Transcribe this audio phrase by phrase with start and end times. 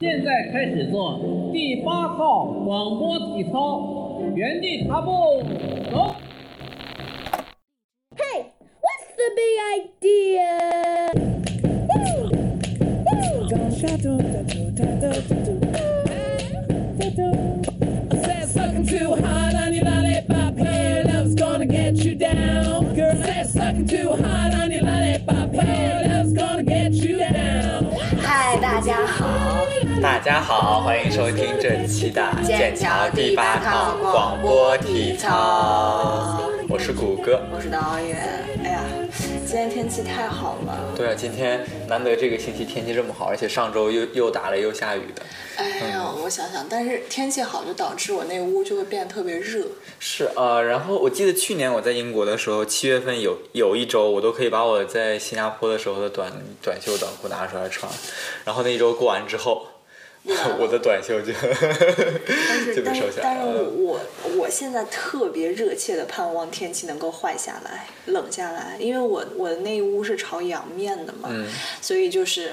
[0.00, 1.20] 现在开始做
[1.52, 5.42] 第八套广播体操，原地踏步，
[5.92, 6.14] 走。
[8.16, 8.46] Hey,
[8.80, 10.48] what's the big idea?
[18.22, 22.94] Said sucking too hard on your lollipop, hey, love's gonna get you down.
[22.94, 24.67] Girl, said sucking too hard on
[30.01, 37.41] 大家好，欢迎收听这期的剑桥第八套广播体操我是谷歌。
[37.53, 38.17] 我是导演。
[38.63, 38.81] 哎呀，
[39.45, 45.21] 今天天气太好了，对啊，今天难得这个星期天气这么好，而且上周又又打雷又下雨的。
[45.57, 49.65] 哎呀，我想想，但是天气好就导致我那屋就会变得特别热。
[49.99, 56.31] 是呃，然后我记得去年我在英国的时候，七月份有有一周，我都可以把我在新加坡的时候的短
[56.61, 57.91] 短袖短裤拿出来穿，
[58.45, 59.65] 然后那一周过完之后，
[60.59, 61.31] 我的短袖就
[62.75, 63.63] 就被但是收起来但是了。
[63.63, 63.99] 我
[64.37, 71.47] 我现在特别热切的盼望天气能够坏下来、冷下来，因为我我的那一屋是朝阳面的嘛，嗯
[71.81, 72.51] 所以就是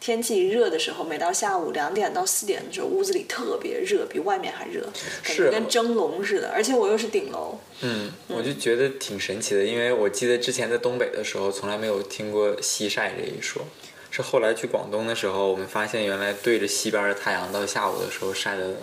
[0.00, 4.80] 天气热的时候，每到下午两点到四点的时候，屋子里特别热，比外面还热，
[5.22, 7.58] 感是觉跟蒸笼似的，而且我又是顶楼。
[7.82, 13.62] 嗯，我就觉得挺神奇的，因为我记得之前在东北的时候，从来没有听过西晒这一说，
[14.10, 18.74] 是后来去广东的时候，我们发现原来对着西边的太阳，到下午的时候晒的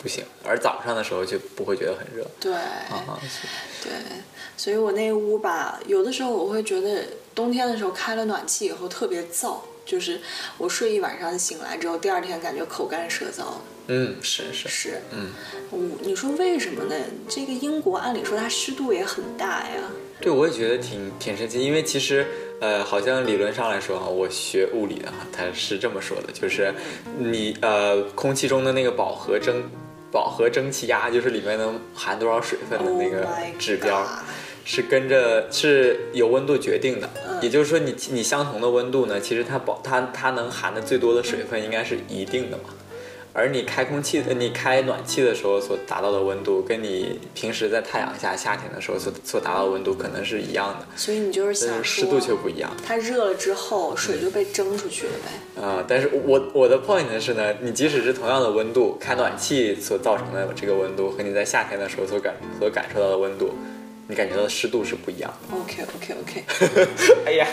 [0.00, 2.24] 不行，而早上的时候就不会觉得很热。
[2.38, 3.18] 对，啊，
[3.82, 3.92] 对，
[4.56, 7.04] 所以我那屋吧，有的时候我会觉得
[7.34, 10.20] 冬天的时候开了暖气以后特别燥，就是
[10.56, 13.44] 我睡一晚上醒来之后，第二天感觉口干舌燥。
[13.88, 15.28] 嗯，是是，是，嗯，
[15.70, 16.94] 我你说为什么呢？
[17.28, 19.82] 这个英国按理说它湿度也很大呀。
[20.20, 22.26] 对，我也觉得挺挺神奇，因为其实
[22.60, 26.72] 呃，好像理论上来说啊，我学物理的哈，他是这么说的，就是
[27.18, 29.62] 你呃，空气中的那个饱和蒸
[30.10, 33.28] 饱和蒸汽压，就是里面能含多少水分的那 Oh 个
[33.58, 34.06] 指标。
[34.70, 42.64] 是跟着是由温度决定的，嗯也就是说你你相同的温度呢，其实它保它它能含的最多的水分应该是一定的嘛，
[43.38, 52.68] 而你开空气的你开暖气的时候所达到的温度，跟你平时在太阳下夏天的时候所所达到的温度可能是一样的，所以你就是想湿度却，不一样。
[52.84, 55.62] 它热了之后水就被蒸出去了呗。
[55.62, 63.54] 啊、但是我我的 point 是呢，你即使是同样的温度，开暖气所造成的这个温度和你在夏天的时候所感所感受到的温度，
[64.08, 65.56] 你感觉到的湿度是不一样的。
[65.56, 66.86] OK OK OK，
[67.26, 67.46] 哎呀，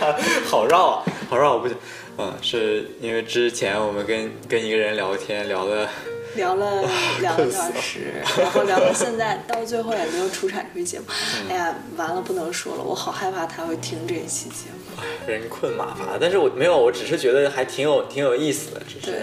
[0.47, 1.53] 好绕啊， 好绕！
[1.53, 1.77] 我不行，
[2.17, 5.87] 嗯，是因为之前我们跟跟一个人聊天聊的，
[6.35, 6.83] 聊了
[7.21, 11.05] 两个小时，然后聊到现在，到最后也没有出产这个节目。
[11.07, 15.03] 嗯哎呀，完了不能说了，我好害怕他会听这一期节目。
[15.27, 19.19] 人困马乏，但是我没有，我只是觉得还挺有挺有意思的，只是对，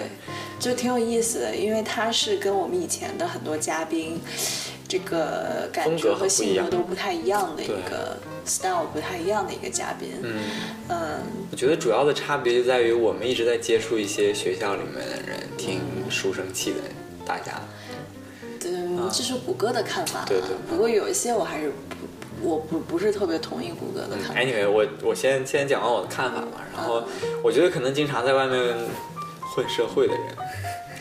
[0.59, 4.21] 就挺有意思的，因为他是跟我们以前的很多嘉宾，
[4.89, 10.11] 这个感觉和性格都不太一样的一个 style 不太一样的一个嘉宾。
[10.23, 10.35] 嗯，
[10.89, 10.99] 嗯，
[11.51, 15.81] 我觉得主要的差别就在于我们一直在接触一些学校里面的人听
[16.11, 16.77] 书生气的
[17.27, 17.61] 大家，
[18.65, 20.25] 嗯，这是谷歌的看法、啊。
[20.27, 21.73] 对对不过有一些我还是
[22.41, 24.41] 不，我不不是特别同意谷歌的看法。
[24.41, 26.67] Anyway，我我先先讲完我的看法吧。
[26.75, 27.05] 然后
[27.43, 28.75] 我觉得可能经常在外面
[29.55, 30.25] 混社会的人，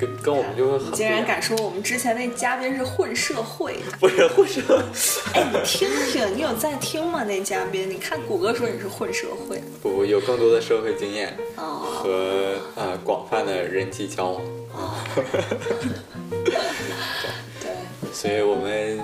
[0.01, 1.23] 跟跟我们就会很不一竟然。
[1.23, 4.83] 敢说我们之前那嘉宾是混社会， 不是混社，
[5.35, 7.23] 哎，你听听，你有在听吗？
[7.23, 9.61] 那嘉宾，你看谷歌说你是混社会。
[9.81, 14.41] 不不有更多的社会经验哦，和呃广泛的人际交往，
[17.61, 17.71] 对，
[18.11, 18.99] 所以我们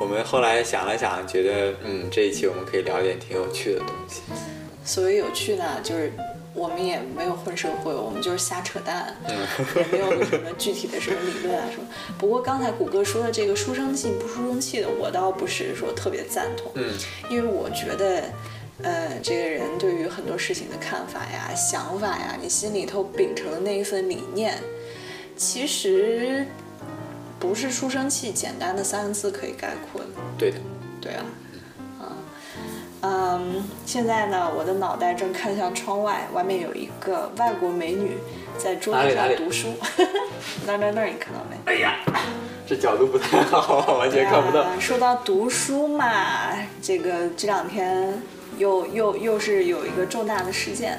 [0.00, 4.20] 我们后来想了想，觉得嗯这一期我们可以聊点挺有趣的东西。
[4.84, 6.12] 所谓有趣呢，就是
[6.54, 9.36] 我们也没有混社会，我们就是瞎扯淡，嗯
[9.76, 11.86] 也没有什么具体的什么理论啊什么。
[12.16, 16.94] 不过刚才谷歌说的这个书生气不书生气的，我倒不是说特别赞同，嗯
[17.28, 18.22] 因为我觉得。
[18.82, 24.58] 呃，这个人对于很多事情的看法呀、想法呀，你心里头秉承的那一份理念，
[25.36, 26.44] 其实
[27.38, 30.08] 不是书生气简单的三个字可以概括的。
[30.36, 30.56] 对的，
[31.00, 31.43] 对啊，嗯，
[33.06, 38.16] 嗯，现在呢，我的脑袋正看向窗外，外面有一个外国美女
[38.56, 39.74] 在桌子上读书。
[40.66, 41.56] 那那那儿你看到没？
[41.66, 41.96] 哎呀，
[42.66, 44.62] 这角度不太好，完全看不到。
[44.62, 46.10] 啊说到读书嘛，
[46.80, 48.22] 这个这两天
[48.56, 50.98] 又又又是有一个重大的事件，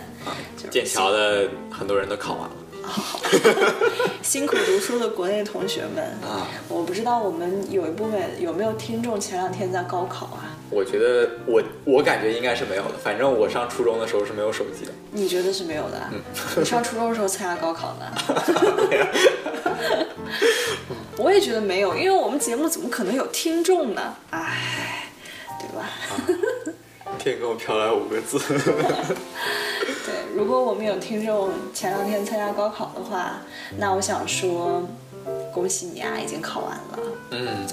[0.56, 2.56] 就是剑桥的很多人都考完了
[4.22, 10.55] 辛苦读书的国内同学们啊，我不知道我们有一部分有没有听众前两天在高考啊？
[10.70, 14.92] 我觉得我我感觉应该是没有的，反正我上初中的时候是没有手机的。
[15.12, 16.10] 你觉得是没有的啊？
[16.12, 16.20] 嗯
[16.58, 18.06] 你上初中的时候参加高考呢？
[21.18, 24.16] 我也觉得没有，因为我们节目怎么可能有听众呢？
[24.32, 25.08] 唉，
[25.60, 25.90] 对吧？
[27.18, 28.38] 天空飘来五个字，
[30.06, 33.40] 对，如果我们有听众前两天参加高考的话，
[33.78, 34.84] 那我想说，
[35.54, 37.00] 恭喜你啊，已经考完了。
[37.32, 37.66] 嗯，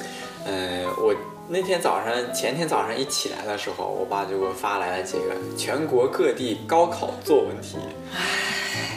[0.47, 1.15] 呃，我
[1.53, 7.77] 那天早上前天早上一起来的时候，我爸就给我发来了几个全国各地高考作文题。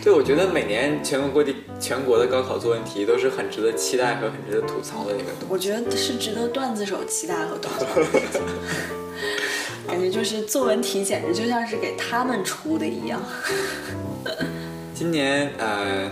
[0.01, 5.47] 对，我觉得每年全国各地全国的高考作文题都是很值得期待和很值得吐槽的一个东西。
[5.49, 8.05] 我觉得是值得段子手期待和吐槽的。
[9.85, 13.21] 感觉就是作文题简直就像是给他们出的一样。
[14.93, 16.09] 今年呃，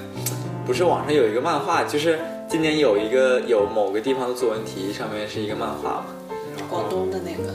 [0.66, 2.20] 不是网上有一个漫画，就是
[2.50, 6.06] 今年有一个有某个地方的作文题，上面是一个漫画嘛，
[6.74, 7.54] 广东的那个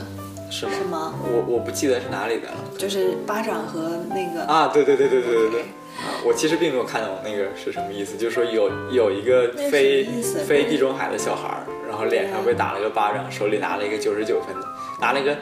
[0.49, 0.71] 是吗？
[0.71, 1.13] 是吗？
[1.25, 2.55] 我我不记得是哪里的了。
[2.77, 5.61] 就是巴掌和那个啊，对对对对对对对。
[5.99, 10.05] 啊，我其实并没有看懂那个是什么意思，就是说有有一个非
[10.47, 14.65] 非地中海的小孩儿，然后脸上被打了个巴掌，手里拿了一个九十九分的，
[15.01, 15.35] 拿了一个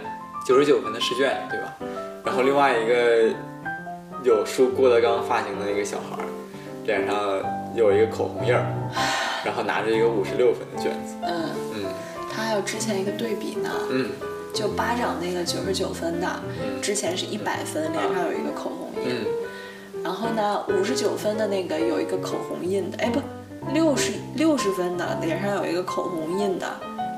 [0.48, 1.78] 九十九分的试卷，对吧？
[2.26, 3.30] 然后另外一个
[4.24, 6.26] 有梳郭德纲发型的那个小孩儿，
[6.88, 7.16] 脸上
[7.76, 8.66] 有一个口红印儿，
[9.46, 11.77] 然后拿着一个五十六分的卷子，嗯，
[12.38, 14.12] 嗯他还有之前一个对比呢，嗯
[14.54, 16.28] 就巴掌那个九十九分的，
[16.80, 19.10] 之前是一百分，脸上有一个口红印。
[19.10, 19.26] 嗯
[20.04, 23.20] 然后呢，五十九分的那个有一个口红印的，哎不，
[23.74, 26.66] 六十六十分的脸上有一个口红印的，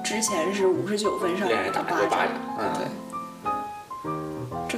[0.04, 3.09] 之前是五十九分上有一个巴掌打了个巴掌，嗯对。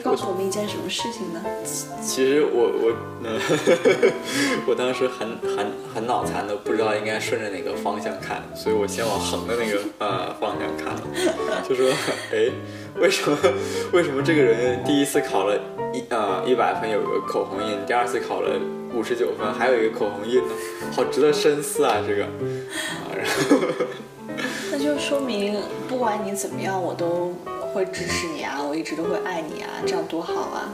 [0.02, 1.42] 这告诉我们一件什么事情呢？
[2.02, 2.92] 其实我我
[3.24, 3.40] 嗯，
[4.66, 11.02] 我当时很很很脑残的，不知道应该顺着哪个方向看，所以我先往横的那个呃方向看了，
[11.70, 11.88] 就说
[12.34, 12.50] 哎，
[13.00, 13.38] 为什么
[13.94, 15.56] 为什么这个人第一次考了
[15.94, 18.60] 一呃一百分有个口红印，第二次考了
[18.96, 20.54] 五十九分还有一个口红印呢？
[20.92, 23.58] 好值得深思啊，这个啊，然后
[24.72, 27.36] 那就说明不管你怎么样，我都
[27.74, 30.70] 会支持你啊，我一直都会爱你啊，这样多好啊！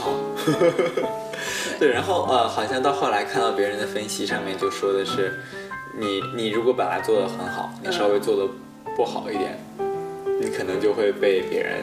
[0.00, 0.34] 哦
[1.78, 5.40] 对，然后呃，好像到后来看到别人的分析上面就说的是，
[5.98, 8.52] 你你如果本来做的很好，你稍微做的
[8.96, 9.58] 不好一点，
[10.40, 11.78] 你可能就会被别人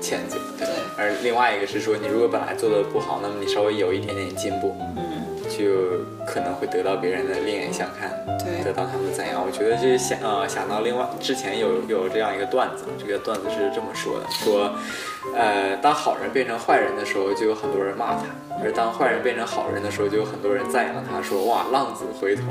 [0.00, 0.38] 谴责。
[0.58, 0.66] 对
[0.96, 5.15] 而另外一个是说，你如果本来做的不好，那么你稍微有一点点进步，嗯，
[5.46, 9.40] 就可能会得到别人的另眼相看，对得到他们的赞扬。
[9.44, 14.74] 我觉得就是想呃想到另外之前有有这样一个段子，这个段子是这么说的，说
[15.34, 18.24] 呃当好人变成坏人的时候，就有很多人骂他；
[18.62, 22.42] 而当坏人变成好人的时候，就有很多人赞扬他，说哇浪子回头。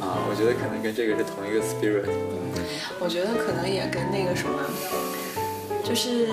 [0.00, 2.10] 啊，我觉得可能跟这个是同一个 spirit。
[2.98, 4.58] 我觉得可能也跟那个什么，
[5.82, 6.28] 就是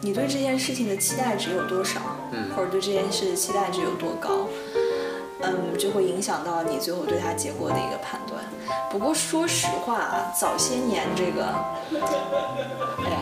[0.00, 2.00] 你对这件事情的期待值有多少，
[2.32, 4.48] 嗯或者对这件事的期待值有多高，
[5.42, 8.42] 嗯，就会影响到你最后对它结果的一个判断。
[8.90, 11.44] 不过说实话啊，早些年这个，
[13.04, 13.18] 哎呀，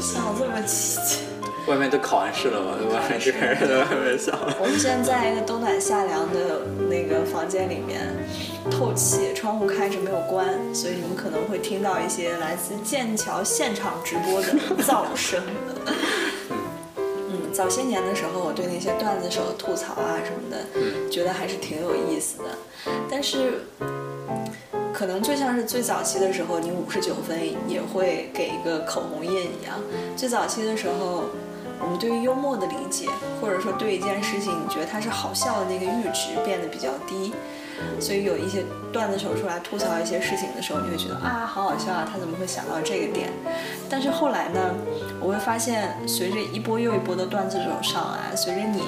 [0.00, 1.33] 笑这么起。
[1.66, 4.38] 外面都考完试了嘛，外面这个人在外面笑。
[4.60, 8.00] 我们现在在一个冬暖夏凉的那个房间里面
[8.70, 14.48] 透气，窗户开着没有关，所以你们可能会听到一些来自剑桥现场直播的
[14.82, 15.42] 噪声。
[16.98, 22.44] 嗯，早些年的时候，我对那些段子手的吐槽啊什么的，觉得还是挺有意思的。
[23.10, 23.64] 但是，
[24.92, 29.80] 可能就像是最早期的时候，你五十九分也会给一个口红印一样。
[30.14, 31.24] 最早期的时候，
[31.80, 33.08] 我们对于幽默的理解，
[33.40, 37.32] 或者说对一件事情你觉得它是好笑的那个阈值变得比较低，
[38.00, 43.30] 所以有一些段子手出来吐槽一些事情的时候，你会觉得啊，好好笑啊，他怎么会想到这个点？
[43.88, 44.74] 但是后来呢，
[45.20, 48.82] 我会发现，随着一波又一波的段子手上来，随着你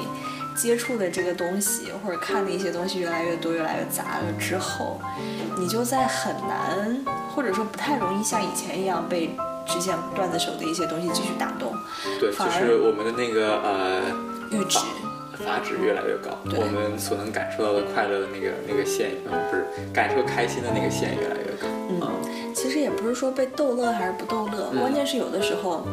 [0.56, 4.98] 接触的这个东西或者看的一些东西越来越多、越来越杂了之后，
[5.58, 6.96] 你就在很难，
[7.34, 11.74] 或者说不太容易像以前一样被之前段子手的一些东西继续打动，
[12.20, 14.00] 对，就是我们的那个呃
[14.50, 14.78] 阈值。
[15.44, 21.68] 阀值越来越高，对我们所能感受到的快乐的那个那个线，嗯，不是感受开心的那个线越来越高。
[21.90, 25.86] 嗯，其实也不是说被逗乐还是不逗乐，嗯关键是有的时候，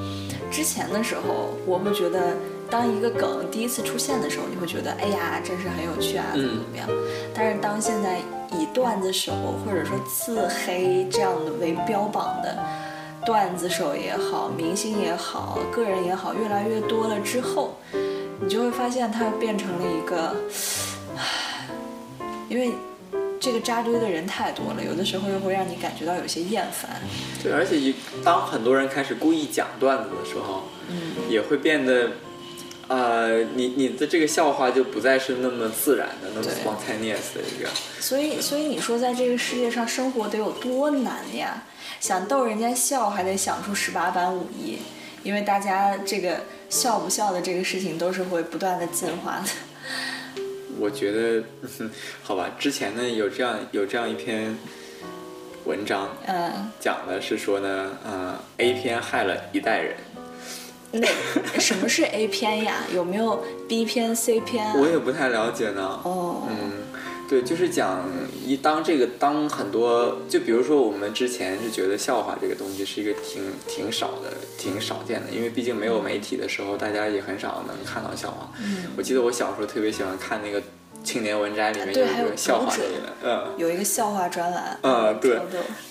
[0.49, 2.37] 之前的时候我会觉得，
[2.69, 6.87] 当一个梗第一次出现的时候，你会觉得哎呀，真是很有趣啊，怎么怎么样。
[7.35, 8.19] 但是当现在
[8.57, 9.33] 以段子手
[9.65, 12.57] 或者说自黑这样的为标榜的
[13.25, 17.77] 段子手也好，明星也好，个人也好，越来越多了之后，
[18.41, 20.35] 你就会发现它变成了一个，
[21.15, 21.67] 唉
[22.49, 22.71] 因为。
[23.39, 26.91] 这个扎堆的人太多了，有的时候又会让你感觉到有些厌烦。
[27.43, 32.11] 对，而且一当很多人开始故意讲段子的时候，嗯，也会变得，
[32.93, 37.67] 呃，你你的这个笑话就不再是那么自然的，那么对 spontaneous 的一个。
[37.99, 41.63] 所以，所以你说在这个世界上生活得有多难呀？
[41.99, 44.77] 想逗人家笑，还得想出十八般武艺，
[45.23, 50.43] 因为大家这个笑不笑的这个事情都是会不断的进化的。
[50.77, 51.43] 我觉得，
[52.21, 54.55] 好吧，之前呢有这样有这样一篇
[55.65, 59.95] 文章，嗯，讲的是说呢，呃，A 片害了一代人。
[60.93, 61.07] 那
[61.59, 62.83] 什么是 A 片呀？
[62.93, 64.75] 有没有 B 片、C 片啊？
[64.77, 65.99] 我也不太了解呢。
[66.03, 66.71] 哦，嗯，
[67.27, 68.07] 对，就是讲
[68.45, 78.51] 一当这个当很多，就比如说我们之前是觉得笑话这个东西是一个挺挺少的、挺少见的，因为毕竟没有媒体的时候，大家也很少能看到笑话。
[78.59, 80.61] 嗯，我记得我小时候特别喜欢看那个
[81.03, 83.53] 《青年文摘》里面有一个笑话专栏，嗯。
[83.57, 84.77] 有一个笑话专栏。
[84.81, 85.39] 嗯对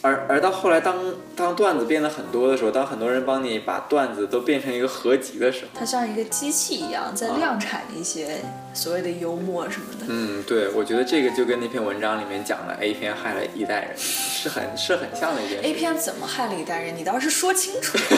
[0.00, 0.96] 而而到后来当，
[1.36, 8.40] 当段子变得很多的时候，当很多人帮你把段子都变成一个合集的时候，它像一个机器一样，在量产一些
[8.72, 10.06] 所谓的幽默什么的。
[10.08, 15.68] 嗯，对，我觉得这个就跟那篇文章里面讲的 A 片害了一代人是很是很像的一件事。
[15.68, 16.96] A 片怎么害了一代人？
[16.96, 17.98] 你倒是说清楚。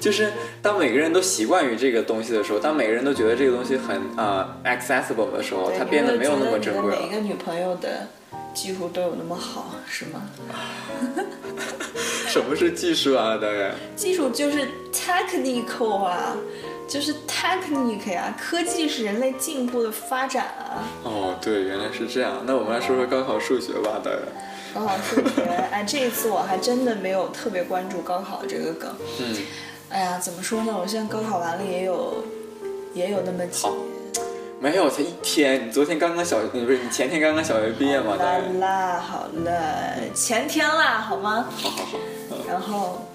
[0.00, 7.00] 就是当每个人都习惯于这个东西的时候，当每个人都觉得这个东西很呃 accessible 的时候，它变得没有那么珍贵了。
[7.00, 8.08] 每一个女朋友的
[8.54, 10.22] 技术都有那么好，是吗？
[12.26, 13.36] 什么是技术啊？
[13.36, 16.36] 大概技术就是 technical 啊，
[16.88, 20.86] 就是 technique 呀、科技是人类进步的发展啊。
[21.02, 22.44] 哦，对，原来是这样。
[22.46, 24.18] 那我们来说说高考数学吧，大概。
[24.72, 25.42] 高考数学，
[25.72, 28.88] 哎，这一次我还真的没有特别关注高考这个梗。
[29.18, 29.36] 嗯，
[29.90, 30.72] 哎呀，怎么说呢？
[30.80, 32.24] 我现在高考完了也有，
[32.94, 33.74] 也有那么几好
[34.60, 35.66] 没有，才一天。
[35.66, 38.16] 你昨天刚刚小，你不是你前天刚刚小学毕业嘛？
[38.16, 41.46] 大啦好了，前天啦，好吗？
[41.56, 41.98] 好好好。
[42.30, 43.06] 嗯然后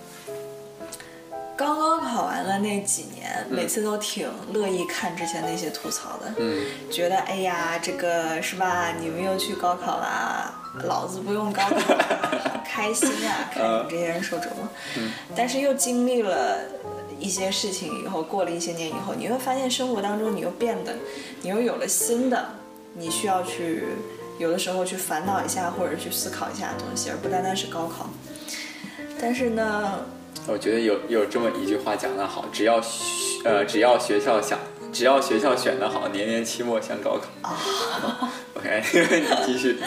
[1.58, 8.92] 刚高考完了那几年，每次都挺乐意看之前那些吐槽的，嗯，觉得哎呀，这个是吧？
[9.00, 10.54] 你们又去高考啦，
[10.84, 11.96] 老子不用高考
[12.68, 13.50] 开心啊！
[13.52, 14.68] 看你们这些人受折磨。
[15.36, 16.60] 但是又经历了。
[17.18, 20.94] 一些事情以后，过了一些年以后，你会发现生活当中你又变得，
[21.42, 22.46] 你又有了新的，
[22.94, 23.86] 你需要去
[24.38, 28.10] 有的时候去烦恼一下或者去思考一下的东西，而不单单是高考。
[29.20, 30.02] 但是呢，
[30.46, 33.00] 我觉得有有这么一句话讲得好，只要学
[33.46, 34.60] 呃只要学校想，
[34.92, 38.28] 只要学校选得好，年年期末像高考。
[38.66, 39.80] OK，你 继续。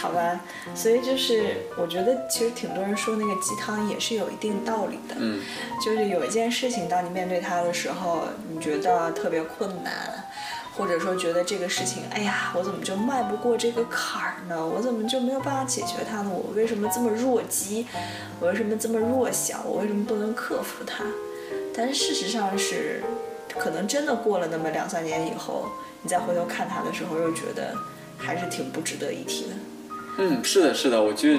[0.00, 0.40] 好吧，
[0.74, 5.16] 所以就是我觉得其实挺多人说那个鸡汤也是有一定道理的。
[5.18, 5.40] 嗯
[5.84, 9.92] 就是有一件事情，当你面对它的时候，你觉得特别困难，
[10.76, 14.64] 或者说觉得这个事情，哎呀，我怎么就迈不过这个坎儿呢？
[14.66, 16.30] 我怎么就没有办法解决它呢？
[16.30, 17.86] 我为什么这么弱鸡？
[18.40, 19.62] 我为什么这么弱小？
[19.66, 21.04] 我为什么不能克服它？
[21.74, 23.02] 但是事实上是，
[23.58, 25.68] 可能真的过了那么两三年以后，
[26.02, 27.74] 你再回头看它的时候，又觉得
[28.20, 29.50] 还是挺不值得一提的。
[30.18, 31.30] 嗯，是的，是的，我就，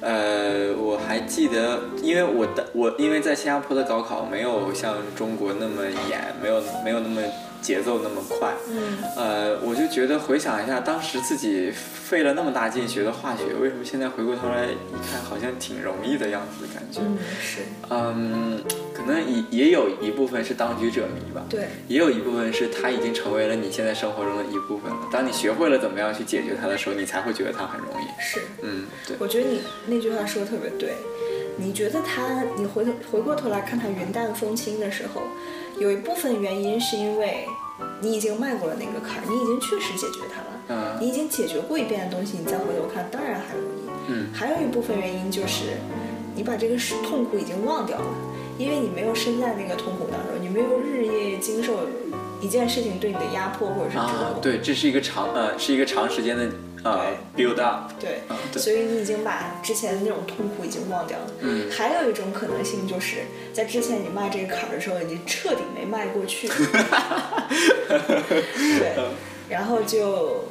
[0.00, 7.20] 呃，我还记得，因为我的我因为在新加坡的高考没有像中国那么严，没有没有那么
[7.60, 18.74] 节奏那么快，嗯，呃，我就觉得回想一下，当时自己费了那么大劲学的化学，为什么现在回过头来一看，好像挺容易的样子，感觉，嗯，是嗯，可
[19.06, 19.20] 能
[19.50, 25.08] 也也有一部分是当局者迷吧，对，也有一部分是它已经成为了你现在生活中的一部分了。
[25.12, 28.04] 当你学会了怎么样去解决它的时候，你才会觉得它很容易。
[28.20, 28.40] 是。
[28.62, 30.94] 嗯，对，我觉得你那句话说的特别对。
[31.56, 35.22] 你觉得他，你回头回过头来看他云淡风轻的时候，
[35.78, 37.46] 有一部分原因是因为
[38.00, 43.88] 你已经迈过了那个坎儿，你已经确实解决它了，嗯你已经解决过一遍的东西，你再回头看，当然还容易。
[44.08, 45.78] 嗯还有一部分原因就是，
[46.34, 48.06] 你把这个是痛苦已经忘掉了，
[48.58, 51.88] 因为你没有身在那个痛苦当中，你没有日夜经受
[52.40, 56.50] 一件事情对你的压迫或者是折磨。，啊对，这是一个长呃，是一个长时间的
[56.84, 57.06] 呃
[57.36, 57.90] build up。
[57.98, 61.26] 对啊对所以你已经把之前的那种痛苦已经忘掉了。
[61.40, 66.48] 嗯还有一种可能性就是在之前你迈这个坎儿的时候，你彻底没迈过去。
[67.88, 68.96] 对，
[69.48, 70.44] 然后就，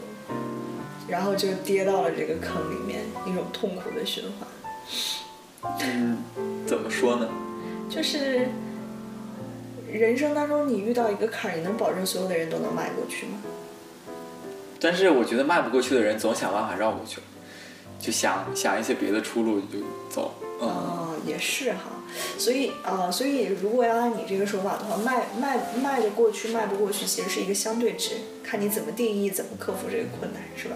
[1.08, 5.74] 然后就跌到了这个坑里面，一种痛苦的循环。
[5.82, 6.18] 嗯，
[6.68, 7.30] 怎么说呢？
[7.94, 8.48] 就是
[9.92, 13.34] 人生当中，你遇到一个坎儿，你能保证所有的人都能迈过去吗？
[14.80, 17.20] 但是我觉得迈不过去的人总想办法绕过去，
[18.00, 19.78] 就想想一些别的出路就
[20.10, 20.34] 走。
[20.60, 21.92] 嗯，哦，也是哈。
[22.40, 30.76] 所以呃，所以如果要按你这个说法的话，迈迈迈得过去，迈不过去，其实是一个相对值，看你怎么定义，怎么克服这个困难，是吧？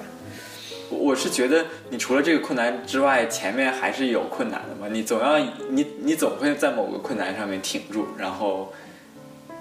[0.90, 4.88] 我是觉得，你除了这个困难之外，前面还是有困难的嘛。
[4.90, 5.38] 你总要
[5.70, 8.74] 你你总会在某个困难上面挺住，然后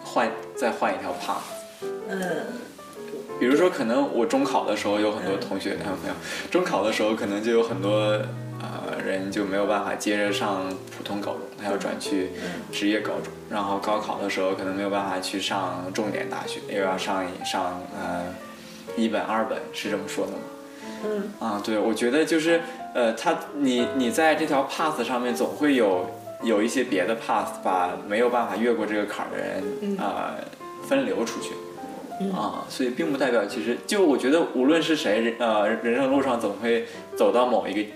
[0.04, 1.86] 换再换一条 path。
[2.08, 2.20] 嗯，
[3.40, 6.14] 比如说，可能我中考的时候有很多同学，哎没有，
[6.50, 7.90] 中考的时候可能就有很多
[8.60, 12.30] 呃人就没有办法接着上普通高中，他要转去
[12.70, 13.32] 职业高中。
[13.50, 18.34] 然后高考的时候可能没有办法去上重点大学，又要上一上呃
[18.96, 20.38] 一本二本，是这么说的吗？
[21.04, 22.60] 嗯啊，对，我觉得就是
[22.94, 26.08] 呃，他你你在这条 path 上面总会有
[26.42, 30.34] 有一些别的 path 把没有办法越过这个坎儿的人啊、
[30.88, 31.50] 分流出去。
[32.32, 37.90] 啊，所以并不代表其实就我觉得无论是谁人呃人生路上总会走到某一个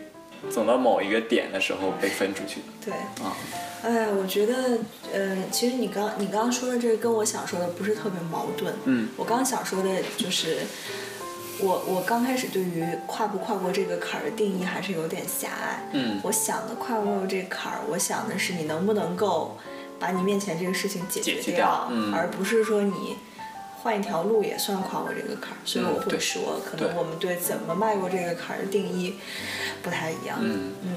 [0.51, 2.93] 走到某一个点的时候被分出去对。
[3.25, 3.35] 啊。
[3.83, 4.79] 哎，我觉得，
[5.11, 8.75] 呃，其实你刚你刚刚说的这个跟我想说的不是特别矛盾。
[8.85, 9.89] 嗯我刚刚想说的
[10.19, 10.59] 就是，
[11.63, 15.89] 我我刚开始对于跨不跨过这个坎儿的定义还是有点狭隘。
[15.93, 19.57] 嗯我想的跨不过这个坎儿，我想的是你能不能够
[19.99, 23.17] 把你面前这个事情解决掉嗯而不是说你
[23.83, 25.61] 换一条路也算跨过这个坎儿。
[25.65, 29.15] 所以我会说，可能我们对怎么迈过这个坎儿的定义
[29.83, 30.39] 不太一样。
[30.41, 30.73] 嗯。
[30.85, 30.91] 嗯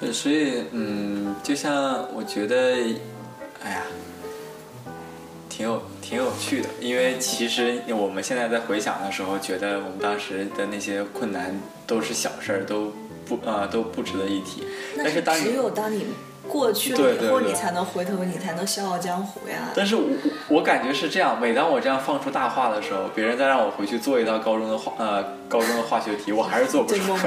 [0.00, 2.56] 对，所以嗯，就像我觉得，
[3.62, 3.82] 哎呀，
[5.56, 12.92] 挺有挺有趣的，因为其实我们现在在回想的时候，觉得我们当时的那些困难都是小事儿，都
[13.24, 14.64] 不呃都不值得一提。
[14.96, 16.06] 但是当你有当你
[16.48, 19.70] 过去了以后，你才能回头，你才能笑傲江湖呀。
[19.74, 20.04] 但是我
[20.48, 27.22] 我感觉是这样，每当我这样放出大话的时候，别人再让我回去做一道高中的化呃高中的化学题，我还是做不出来。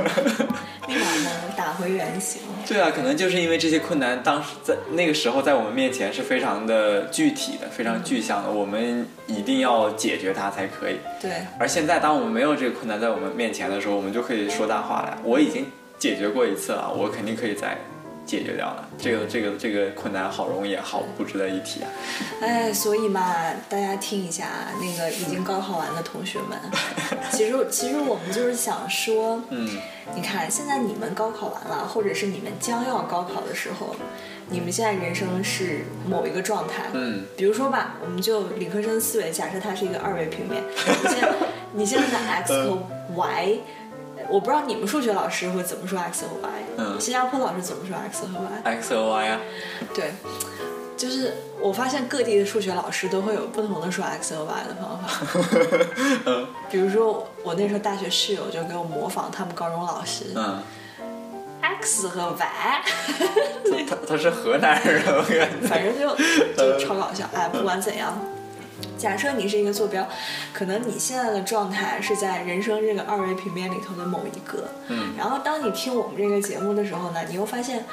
[0.87, 2.41] 立马能， 打回原形。
[2.65, 10.97] 对啊，可能就是因为这些困难，当时在那个时候在我们面前是非常的具体的、非常具象的，我们一定要解决它才可以。
[11.21, 15.17] 对，而现在，当我们没有这个困难在我们面前的时候，我们就可以说大话了。
[15.23, 15.65] 我已经
[15.99, 17.77] 解决过一次了，我肯定可以再
[18.27, 18.87] 解决掉了。
[18.99, 21.89] 这个这个这个困难好容易，好不值得一提啊。
[22.41, 23.33] 哎，所以嘛，
[23.69, 24.45] 大家听一下
[24.79, 26.59] 那个已经高考完的同学们，
[27.31, 29.67] 其实其实我们就是想说，嗯，
[30.13, 33.95] 你看现在你们高考完了，或者是你们将要高考的时候，
[34.49, 41.33] 你们现在人生是某一个状态，嗯，比如说吧，我们就理科生思维，假设它是一个二维平面，你现在
[41.73, 42.77] 你现在的 x 和
[43.15, 43.59] y，
[44.29, 49.39] 我不知道你们数学老师会怎么说 x 和 y，嗯新加坡老师怎么说 x 和 y？x o y 啊，
[49.93, 50.11] 对，
[50.97, 56.47] 就是我发现各地的数学老师都会有不同的说 x 和 y 的方法。
[56.69, 60.61] 比如说我那时候大学室友就给我模仿他们高中老师、嗯
[61.61, 62.81] ，x 和 y，
[63.87, 65.67] 他他是河南人，我感觉。
[65.67, 66.15] 反正就
[66.55, 67.25] 就超搞笑。
[67.33, 68.17] 哎，不管怎样。
[68.97, 70.07] 假设你是一个坐标，
[70.51, 77.85] 可能你现在的状态是在人生这个二维平面里头的某一格，嗯然后当你听我们这个节目的时候呢，你又发现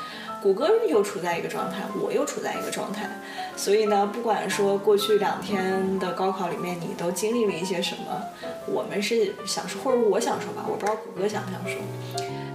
[0.43, 3.09] 谷歌又处在一个状态，我又处在一个状态，
[3.57, 8.23] 所以呢，不管说过去两天的高考里面你都经历了一些什么，
[8.67, 11.81] 我们是想说，或者我想说吧，我不知道谷歌想不想说，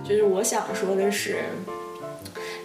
[0.03, 1.45] 就是我想说的是，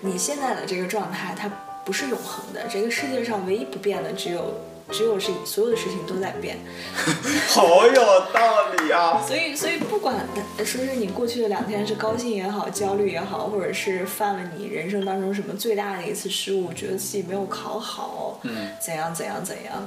[0.00, 1.50] 你现在的这个状态它
[1.84, 4.54] 不是永恒的，这个世界上唯一不变的只有。
[4.90, 6.58] 只有是所有的事情都在变，
[7.48, 7.94] 好有
[8.32, 9.20] 道理啊！
[9.26, 10.14] 所以，所以不管
[10.58, 19.82] 说是你过去的两天是高兴也好，焦虑也好，或者是犯了你人生当中什么最大的一次失误，觉得自己没有考好，嗯，怎样怎样怎样，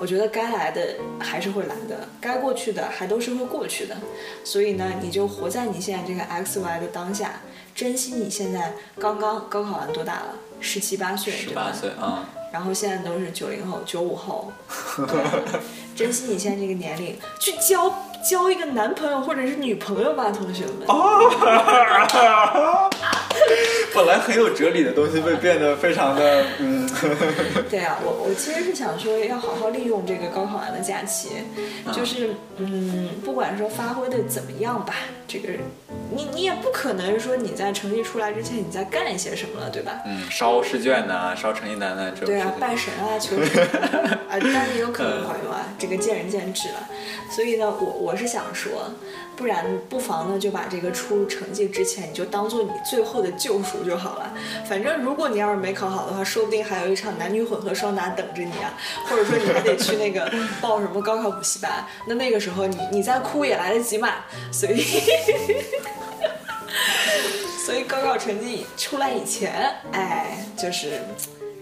[0.00, 3.96] 我觉得该来的还是会来的，该过去的还都是会过去的。
[4.44, 7.40] 所以呢，你就活在你现在这个 X Y 的当下，
[7.74, 10.34] 珍惜你现在刚刚高考完多大了？
[10.60, 11.72] 十七八岁，十八？
[11.72, 14.52] 岁啊，然后现在都是九零后、九五后，
[14.96, 15.60] 对
[15.96, 20.86] 珍惜你现在这个年龄，去交交一个男朋友或者是女朋友吧，同学们。
[20.88, 22.90] 哦
[23.94, 26.88] 本来很有哲理的东西会变得非常的嗯，
[27.70, 31.30] 对啊，我我其实是想说，要好好利用这个高考完的假期，
[31.92, 34.94] 就是嗯，不管说发挥的怎么样吧，
[35.26, 35.48] 这个
[36.14, 40.00] 你你也不可能说你在成绩出来之前你在干一些什么了，对吧？
[40.06, 46.88] 嗯，烧试卷呐、烧成绩单呐、这对啊拜神啊，求神啊， 啊，当然也有可能管用啊，这个见仁见智了。
[47.30, 48.90] 所以呢，我我是想说，
[49.36, 54.32] 不然不妨呢就把这个出成绩之前，你就当做你最后的救赎就好了。
[54.68, 58.72] 反正如果你要是没考好的话，说不定还有一场男女混合双打等着你啊，
[59.08, 64.10] 或者说你还得去那个 报什么高考补习班，那那个时候你你再哭也来得及嘛。
[64.52, 64.82] 所以。
[67.64, 71.02] 所以高考成绩出来以前，哎，就是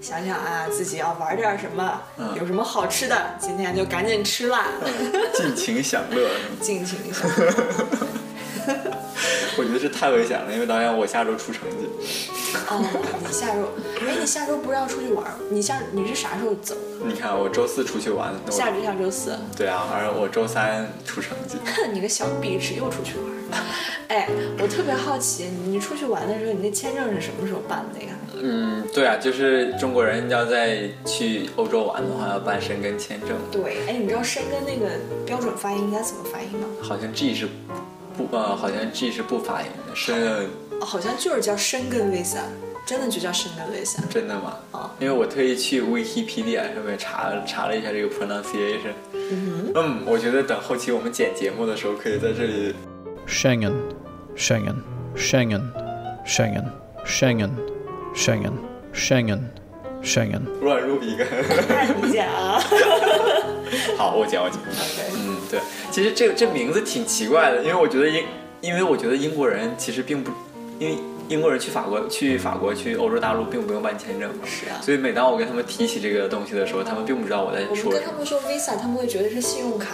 [0.01, 4.67] 想想啊，自己要玩点什么，嗯有什么好吃的，今天就赶紧吃啦，
[5.35, 6.31] 尽情享乐。
[6.61, 7.53] 尽情享乐。
[9.59, 11.89] 我觉得这太危险了，因为导演我下周出成绩，
[12.69, 12.85] 哦，
[13.27, 13.73] 你下周，
[14.07, 15.33] 哎，你下周不是要出去玩儿？
[15.51, 16.75] 你下你是啥时候走？
[17.05, 19.39] 你看我周四出去玩，我下周下周四。
[19.57, 21.57] 对啊，而我周三出成绩。
[21.65, 23.36] 哼， 你个小壁纸又出去玩儿。
[24.09, 24.29] 哎，
[24.59, 28.13] 我特别好奇，你出去玩的时候，你那签证是什么时候办的呀？
[28.41, 34.93] 嗯，对啊，就是中国人要在去欧洲玩的话，要办申根签证，对，哎，你知道申根那个
[35.25, 36.67] 标准发音应该怎么发音吗？
[36.83, 37.49] 好像 G 是
[38.17, 40.49] 不呃，好像 G 是不发音的，申
[40.81, 42.41] 哦，好像就是叫申根 visa，
[42.87, 43.99] 真的就叫申根 visa。
[44.09, 44.57] 真的吗？
[44.73, 48.93] 哦因为我特意去 Wikipedia 上面查查了一下这个 pronunciation。
[49.75, 52.75] 嗯我觉得等后期我们剪节目的时候，可以在这里
[53.27, 53.73] Schengen,
[54.37, 54.77] Schengen,
[55.17, 55.63] Schengen,
[56.25, 56.65] Schengen,
[57.05, 57.51] Schengen,
[58.15, 58.53] Schengen,
[58.95, 59.41] Schengen,
[60.03, 60.43] Schengen.
[60.63, 61.25] 乱入一个。
[61.69, 62.61] 看你讲啊。
[63.99, 64.59] 好，我讲我讲。
[65.15, 65.61] 嗯，对，
[65.91, 68.25] 其实这这名字挺奇怪的，因为我觉得英，
[68.61, 70.31] 因为我觉得英国人其实并不，
[70.79, 70.97] 因为
[71.29, 78.05] 英国人去法国、去法国、去欧洲大陆并不用办签证嘛，是啊所以每当我跟他们提起这个东西的时候，他们并不知道我在我们说什么。
[78.05, 79.91] 跟他们说 visa，他们会觉得是信用卡，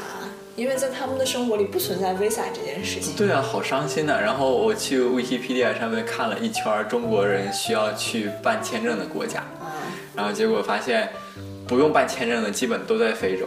[0.57, 3.15] 因为在他们的生活里不存在 visa 这件事情。
[3.17, 9.81] 对啊，好伤心呐、然后我去 Wikipedia 上面看了一圈中国人需要去办签证的国家，啊，
[10.15, 11.09] 然后结果发现
[11.67, 13.47] 不用办签证的基本都在非洲。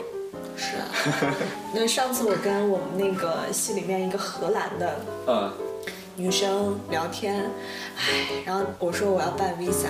[0.58, 1.36] 是啊。
[1.74, 4.96] 那上次我跟我们那个系里面一个荷兰的
[5.28, 5.52] 嗯，
[6.16, 7.52] 女生聊天，
[7.98, 9.88] 唉，然后我说我要办 visa，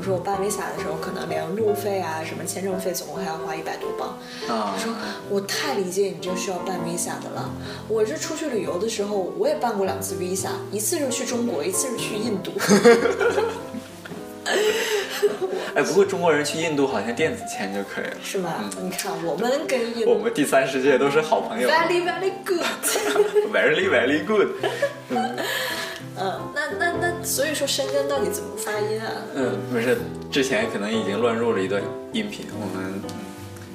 [0.00, 4.18] 我说我办 visa 的时候可能连路费啊什么签证费总共还要花一百多镑。
[4.48, 4.94] 啊她说
[5.28, 7.50] 我太理解你这需要办 visa 的了，
[7.86, 12.52] 我是出去旅游的时候我也办过两次 visa，一次是去中国，一次是去印度。
[15.74, 18.16] 哎，不过中国人去印度好像电子签就可以了。
[18.24, 18.70] 是吗？
[18.80, 22.64] 你看我们跟印度 我们第三世界都是好朋友 very very good。
[23.52, 24.48] ，very very good。
[26.18, 29.10] 嗯，那那那，所以说生根到底怎么发音啊？
[29.34, 29.96] 嗯，不是，
[30.30, 31.82] 之前可能已经乱入了一段
[32.12, 33.00] 音频，我们，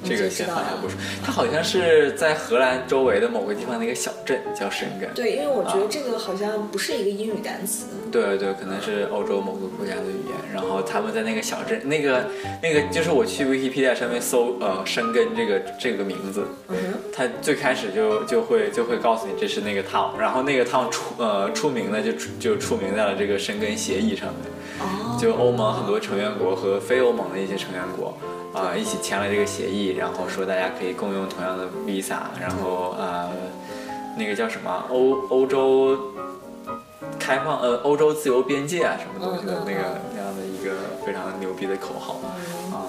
[0.06, 0.96] 这个先放下不说。
[1.24, 5.12] 它好像是在荷兰周围的某个地方的一个小镇叫申根。
[5.14, 7.86] 对，因为我觉得这个好像不是一个英语单词。
[8.10, 12.26] 对对，可能是欧洲某个国家的语言，然后他们在那个小镇，那个
[12.62, 16.76] 那个就是我去 Wikipedia 上面搜呃申根这个这个名字，嗯，
[17.12, 28.16] 它最开始就就会就会告诉你这是那个 town，然后那个 town 出呃出名的就出就出名在了这个申根协议上面，哦，就欧盟很多成员国和非欧盟的一些成员国
[28.56, 33.30] 啊、一起签了这个协议，然后说大家可以共用同样的 visa，然后呃
[34.16, 35.98] 那个叫什么欧欧洲
[37.18, 40.72] 开放呃欧洲自由边界啊什么东西的那个那样的一个
[41.04, 42.14] 非常牛逼的口号
[42.72, 42.88] 啊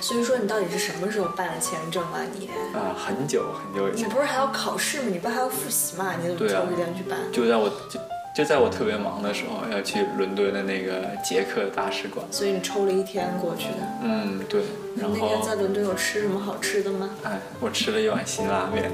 [0.00, 2.20] 所以说你到底是什么时候办的签证啊？
[2.38, 5.08] 你啊很久很久以前，你不是还要考试吗？
[5.10, 6.14] 你不还要复习吗？
[6.22, 7.18] 你怎么抽时间去办？
[7.32, 7.98] 就在我就
[8.38, 13.78] 就在我特别忙的时候要去伦敦的那个捷克大使馆，所以你抽了一天过去的。
[14.04, 14.62] 嗯对，
[14.94, 17.10] 然后那天在伦敦有吃什么好吃的吗？
[17.24, 18.92] 哎我吃了一碗辛拉面。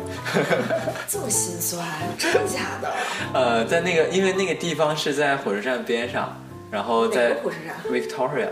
[1.07, 1.87] 这么心酸，
[2.19, 2.91] 真的假的？
[3.39, 6.35] 呃，在那个，因为那个地方是在火车站边上，
[6.71, 8.49] 然后哪在个火车站 Victoria，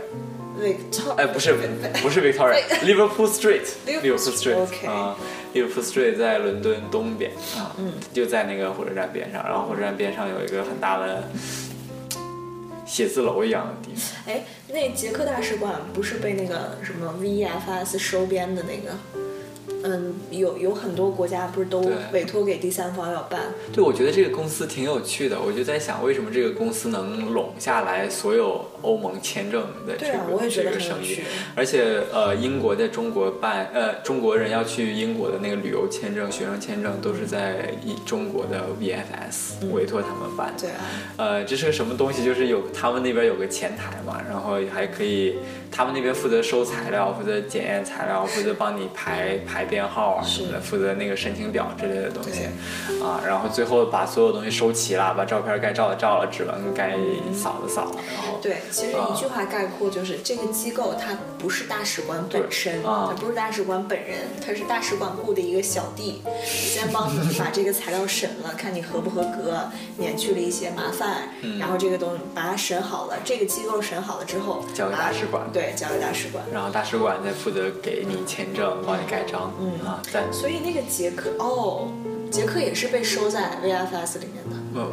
[0.63, 1.55] Victoria，哎，不是，
[2.03, 5.17] 不是 Victoria，Liverpool Street，Liverpool Street，OK 啊
[5.55, 11.29] ，Liverpool Street 在伦敦东边啊，嗯就在那个火车站边上，然后火车站边上有一个很大的
[12.87, 18.97] 写字楼一样的地方，哎，那捷克大使馆不是被那个什么 VFS 收编的那个？
[19.83, 21.81] 嗯，有有很多国家不是都
[22.13, 23.41] 委托给第三方要办？
[23.73, 31.19] 对，我觉得这个公司挺有趣的，我就在想，为什么这个公司能拢下来所有欧盟签证的这个、对啊，我也觉这个生意。
[31.55, 40.63] 而且呃，英国在中国办呃中国人要去英国的那个旅游签证、学生签证都是在一中国的 VFS 委托他们办的。
[40.63, 40.85] 对啊，
[41.17, 42.25] 呃，这是个什么东西？
[42.25, 45.37] 就是有他们那边有个前台嘛，然后还可以，
[45.73, 52.45] 他们那边负责收材料，负责检验材料，负责帮你排排编号啊什么的，负责那个申请表之类的东西
[53.03, 56.93] 啊，然后最后把所有东西收齐了，把照片该照的照了，指纹该
[57.33, 69.59] 扫的扫了，然后对，其实一句话概括就是，这个机构它不是大使馆本身，它不是大使馆本人，它是大使馆雇的一个小弟， 先帮你把这个材料审了，看你合不合格，
[69.97, 71.59] 免去了一些麻烦，嗯。
[71.59, 75.43] 然后这个东西把它审好了，这个机构审好了之后，交给大使馆。
[75.53, 76.43] 对，交给大使馆。
[76.53, 81.89] 然后大使馆再负责给你签证，帮你盖章，嗯啊，在所以那个捷克哦，
[82.31, 84.57] 捷克也是被收在 VFS 里面的。
[84.81, 84.87] 呃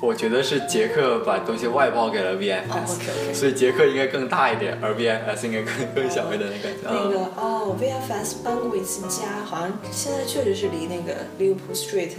[0.00, 6.82] 我觉得是杰克把东西外包给了哦 VFS，、所以杰克应该更大一点，而 VFS 应该更更小一点的感觉。
[6.84, 12.10] 那个嗯哦，VFS 搬过一次家，好像现在确实是离那个 Liverpool Street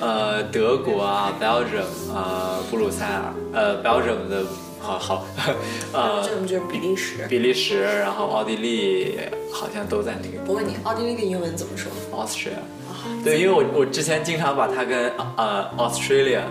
[0.00, 4.42] 呃，德国啊，Belgium 啊，布鲁塞尔，呃，Belgium 的，
[4.78, 5.26] 好好，
[5.92, 7.26] 呃，这种就是比利时。
[7.28, 9.18] 比利时，然后奥地利
[9.52, 12.58] 好像都在那个我问你，奥地利的英文怎么说？Austria。
[13.24, 16.42] 对，因为我我之前经常把它跟呃 Australia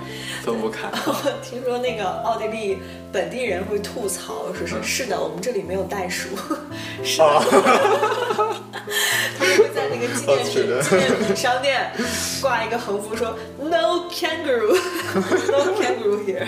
[0.43, 0.89] 分不开。
[1.05, 2.77] 我 听说那个奥地利
[3.11, 4.83] 本地人会吐槽，说嗯。
[4.83, 6.29] 是是的，我们这里没有袋鼠，
[7.03, 7.41] 是的，哦。
[9.37, 11.91] 他们会在那个纪念品纪念品商店
[12.41, 16.45] 挂一个横幅说 No kangaroo，No kangaroo here，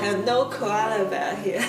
[0.00, 1.62] 还有 No koala bear here。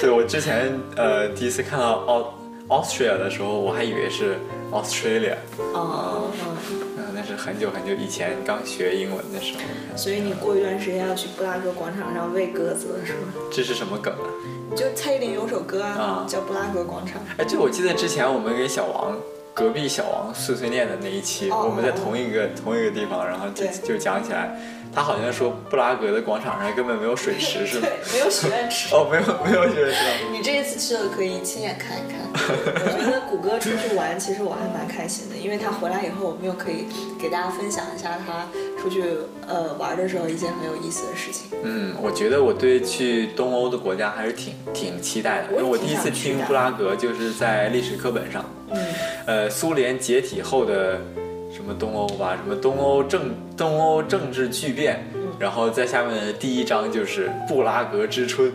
[0.00, 2.26] 对我之前呃第一次看到 Au
[2.68, 4.38] Austria 的时候，我还以为是
[4.72, 5.36] Australia，
[5.72, 6.30] 哦，
[6.98, 9.60] 嗯，那是很久很久以前刚学英文的时候。
[9.96, 13.32] 所以你过一段时间要去布拉格广场上喂鸽子了，是吗？
[13.50, 14.28] 这是什么梗啊？
[14.76, 17.20] 就蔡依林有首歌啊啊，叫《布拉格广场》。
[17.38, 19.16] 哎，这我记得之前我们给小王
[19.54, 24.58] 隔壁小王碎碎念的那一期，哦我们在同一个同一个地方，然后就就讲起来，
[24.96, 27.86] 他好像说布拉格的广场上根本没有水池，是吗？
[27.86, 28.94] 对，没有许愿池。
[28.94, 29.98] 哦，没有没有许愿池
[30.32, 32.16] 你这一次去了可以亲眼看一看。
[32.32, 36.86] 我觉得谷歌出去玩，其实我还蛮开心的，因为他回来以后，我们又可以
[37.20, 38.46] 给大家分享一下他
[38.80, 39.04] 出去
[39.46, 41.50] 呃玩的时候一些很有意思的事情。
[41.62, 48.86] 嗯，我觉得我对去东欧的国家还是挺挺期待的，因为我第一次听布拉格就是在历史课本上，嗯，
[49.26, 50.98] 呃，苏联解体后的
[51.56, 58.52] 什么东欧吧，什么东欧政东欧政治巨变，然后在下面的第一章就是布拉格之春，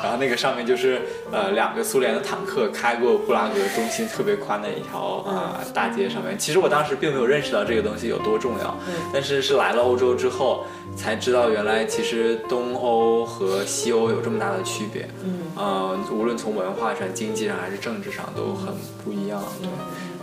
[0.00, 6.38] 然后那个上面就是呃两个苏联的坦克开过布拉格中心特别宽的一条啊、大街上面。
[6.38, 8.76] 其实我当时并没有认识到这个东西有多重要，
[9.12, 10.64] 但是是来了欧洲之后
[10.96, 15.08] 才知道，原来其实东欧和西欧有这么大的区别。
[15.24, 18.72] 嗯呃，无论从文化上、经济上还是政治上都很
[19.04, 19.42] 不一样。
[19.60, 19.68] 对，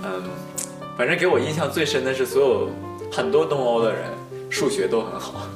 [0.03, 0.23] 嗯，
[1.01, 2.69] 反正给我印象最深的是，所有
[3.11, 4.03] 很多东欧的人
[4.51, 5.47] 数学都很好。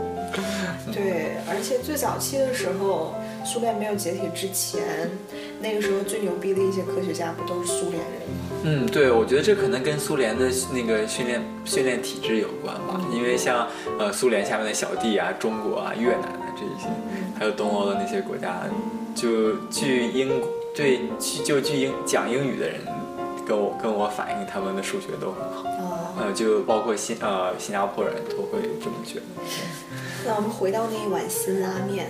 [0.92, 5.10] 对，而且最早期的时候，苏联没有解体之前，
[5.62, 8.36] 那个时候最牛逼的一些科学家不都是苏联人吗？
[8.64, 13.66] 嗯，对，我觉得这可能跟苏联的那个训练训练体制有关吧，因为像
[13.98, 16.86] 呃苏联下面的小弟啊、中国啊、越南啊这一些，
[17.38, 18.60] 还有东欧的那些国家，
[19.14, 20.30] 就据英
[20.74, 22.76] 对据就据英讲英语的人
[23.46, 29.22] 跟我跟我反映，他们的数学都很好，啊、呃，就包括新呃新加坡人都会这么觉得。
[30.26, 32.06] 那我们回到那一碗辛拉面，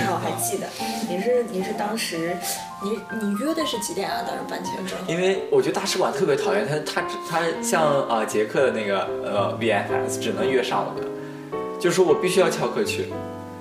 [0.00, 0.66] 那我还记得，
[1.06, 2.34] 你是你是当时
[2.82, 4.24] 你你约的是几点啊？
[4.26, 4.96] 当时办签证？
[5.06, 11.06] 因为我觉得大使馆特别讨厌他，他他像啊、呃捷克的那个呃 VFS 只能约上午的，
[11.78, 13.12] 就说我必须要翘课去，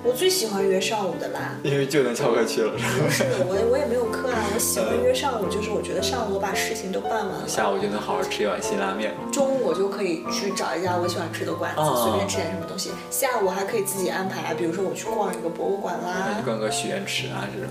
[0.03, 1.55] 我最喜欢约上午的啦。
[1.63, 2.71] 因为就能翘课去了。
[2.73, 9.13] 不是我我也没有课啊， 我喜欢约上午，就是我觉得上午我把事情都办完了，下午就能好好吃一碗辛拉面。
[9.31, 12.91] 中午我就可以去找一家我喜欢吃的馆子，哦随便吃点什么东西。
[13.11, 16.41] 下午还可以自己安排，比如说我去逛一个博物馆啦。
[16.43, 17.69] 逛个许愿池啊这种。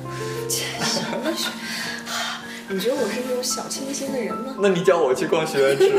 [0.48, 1.48] 什么是？
[2.72, 4.54] 你觉得我是那种小清新的人吗？
[4.60, 5.90] 那你叫我去逛许愿池？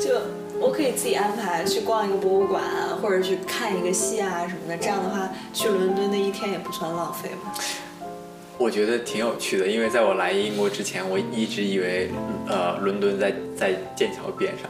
[0.00, 0.20] 就
[0.60, 4.76] 我可以自己安排去逛一个博物馆啊，或者去看一个戏啊什么的。
[4.76, 7.52] 这样的话，去伦敦的一天也不算浪费嘛。
[8.58, 12.10] 我觉得挺有趣的，因为在我来英国之前，我一直以为
[12.46, 14.68] 呃伦敦在在剑桥边上，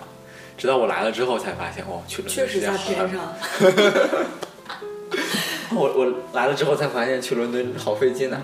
[0.57, 3.35] 直到我来了之后才发现，哦，去伦敦确实在边上。
[5.75, 8.41] 我我来了之后才发现去伦敦好费劲啊。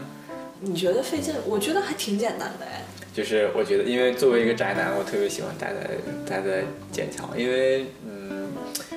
[0.58, 1.32] 你觉得费劲？
[1.46, 2.82] 我觉得还挺简单的哎。
[3.16, 5.88] 就是我觉得，因为作为一个宅男，我特别喜欢待在
[6.28, 8.48] 待在剑桥，因为嗯，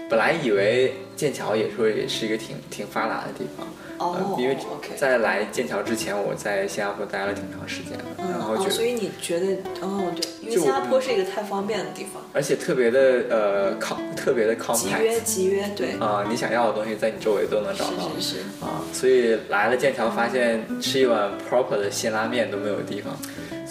[0.10, 3.66] 本来以为剑桥也说也是一个挺挺发达的地方，
[3.98, 4.58] 哦呃因为
[4.98, 9.46] 在来剑桥之前，我在新加坡待了挺长时间的，然后哦，觉得，所以你觉得
[9.80, 18.12] 哦对，因为新加坡是一个太方便的地方，而且特别的呃 com 特别的集约集约对，啊、你想要的东西在你周围都能找到。
[18.20, 18.40] 是是是。
[18.60, 23.18] 啊，所以来了剑桥，发现吃一碗 proper 的辛拉面都没有地方，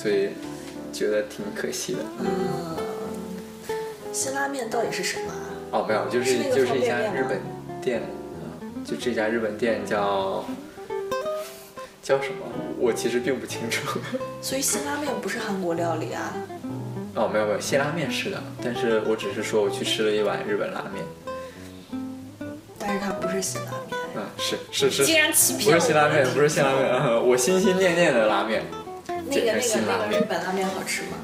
[0.00, 0.30] 所以
[0.92, 1.98] 觉得挺可惜的。
[2.20, 2.28] 嗯，
[4.12, 5.44] 辛拉面到底是什么啊？
[5.72, 7.40] 哦，没有，就是是就是一家日本
[7.82, 8.02] 店，
[8.40, 10.44] 嗯，就这家日本店叫
[12.02, 12.46] 叫什么？
[12.78, 13.98] 我其实并不清楚。
[14.40, 16.32] 所以辛拉面不是韩国料理啊？
[17.16, 21.04] 哦，没有没有，辛拉面是的，但是我只是说我去吃了一碗日本拉面。
[22.78, 23.98] 但是它不是辛拉面。
[24.14, 28.62] 嗯，是是是，竟然欺不骗我是辛拉面，不是辛拉面，嗯我心心念念的拉面，
[29.30, 30.26] 那个那个这是辛拉面那个日。
[30.28, 31.18] 本拉面好吃吗？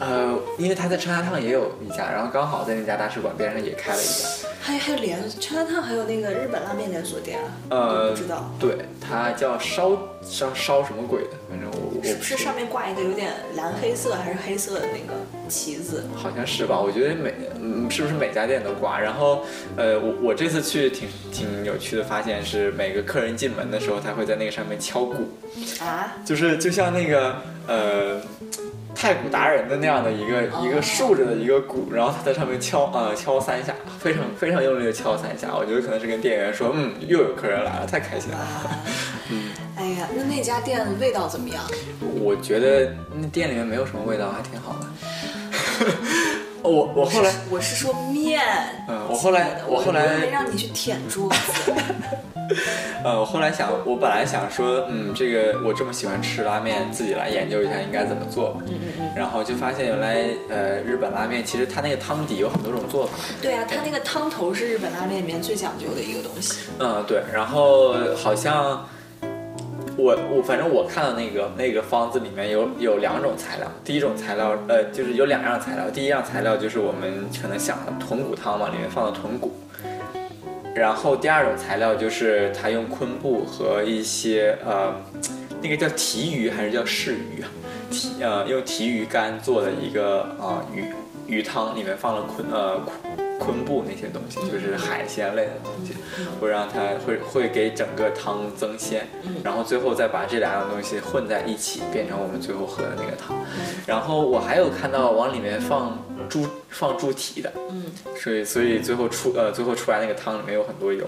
[0.00, 4.28] 呃，因为他在 China Town 也有一家，然后刚好在那家大使馆边上也开了一家。
[4.64, 8.48] 还还有连 China Town 还有那个日本拉面连锁店啊，呃，不知道。
[8.60, 9.90] 对，它叫烧
[10.22, 16.04] 烧烧什么鬼的，反正我我是不是上面挂一个有点蓝黑色还是黑色的那个旗子？
[16.14, 16.80] 好像是吧？
[16.80, 19.00] 我觉得每嗯，是不是每家店都挂？
[19.00, 19.44] 然后，
[19.76, 25.24] 呃，我我这次去挺挺有趣的，发现是每个客人进门的时候，他会在那个上面敲鼓，
[25.80, 26.18] 啊？
[26.24, 27.34] 就是就像那个
[27.66, 28.20] 呃
[28.94, 35.54] 太鼓达人的那样的一个、一个竖着的一个鼓，然后他在上面敲呃敲三下，非常非常用力的敲三下。
[35.56, 38.38] 我觉得可能是跟店员说，嗯，又有客人来了，太开心了。
[39.30, 41.62] 嗯哎呀，那那家店味道怎么样？
[42.20, 44.86] 我觉得那店里面没有什么味道，还挺好的。
[46.62, 48.40] 我我后来我是说面，
[48.88, 51.72] 嗯我后来我后来让你去舔桌子。
[53.04, 58.60] 呃，我后来想，我本来想说，嗯，这个我这么喜欢吃拉面，自己来研究一下应该怎么做。
[58.68, 59.10] 嗯嗯嗯。
[59.16, 63.12] 然后就发现原来，呃，日本拉面其实它那个汤底有很多种做法。
[63.40, 66.58] 对啊，它那个汤头是日本拉面里面最讲究的一个东西。
[66.78, 67.22] 嗯，对。
[67.32, 68.86] 然后好像
[69.96, 79.52] 我我反正我看到那个那个方子里面有有两种材料，第一种材料呃就是有两样材料，第一样材料就是我们可能想的豚骨汤嘛，里面放的豚骨。
[80.74, 84.94] 然后第二种材料就是它用昆布和一些呃，
[85.60, 87.48] 那个叫提鱼还是叫柿鱼啊？
[87.90, 90.86] 提呃用提鱼干做的一个啊、鱼
[91.26, 92.80] 鱼汤，里面放了昆呃
[93.42, 95.94] 昆昆布那些东西，就是海鲜类的东西，
[96.40, 99.06] 会让它会会给整个汤增鲜，
[99.44, 103.36] 然后最后再把这两样东西混在一起，变成我们最后喝的那个汤。
[103.86, 107.84] 然后我还有看到往里面放猪放猪蹄的，嗯
[108.16, 111.04] 所以所以最后出呃最后出来那个汤里面有很多油。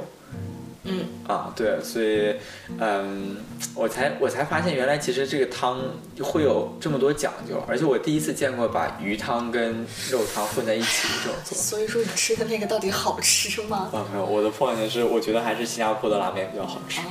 [0.87, 2.35] 嗯啊，对，所以，
[2.79, 3.37] 嗯，
[3.75, 5.81] 我才我才发现原来其实这个汤
[6.23, 13.91] 会有这么多讲究，而且我第一次见过把鱼汤跟肉汤混在一起的这种做 所以说你吃的那个到底好吃吗？
[13.93, 17.01] 啊，没有，我的 point 是我觉得还是新加坡的拉面比较好吃。
[17.01, 17.05] 哦，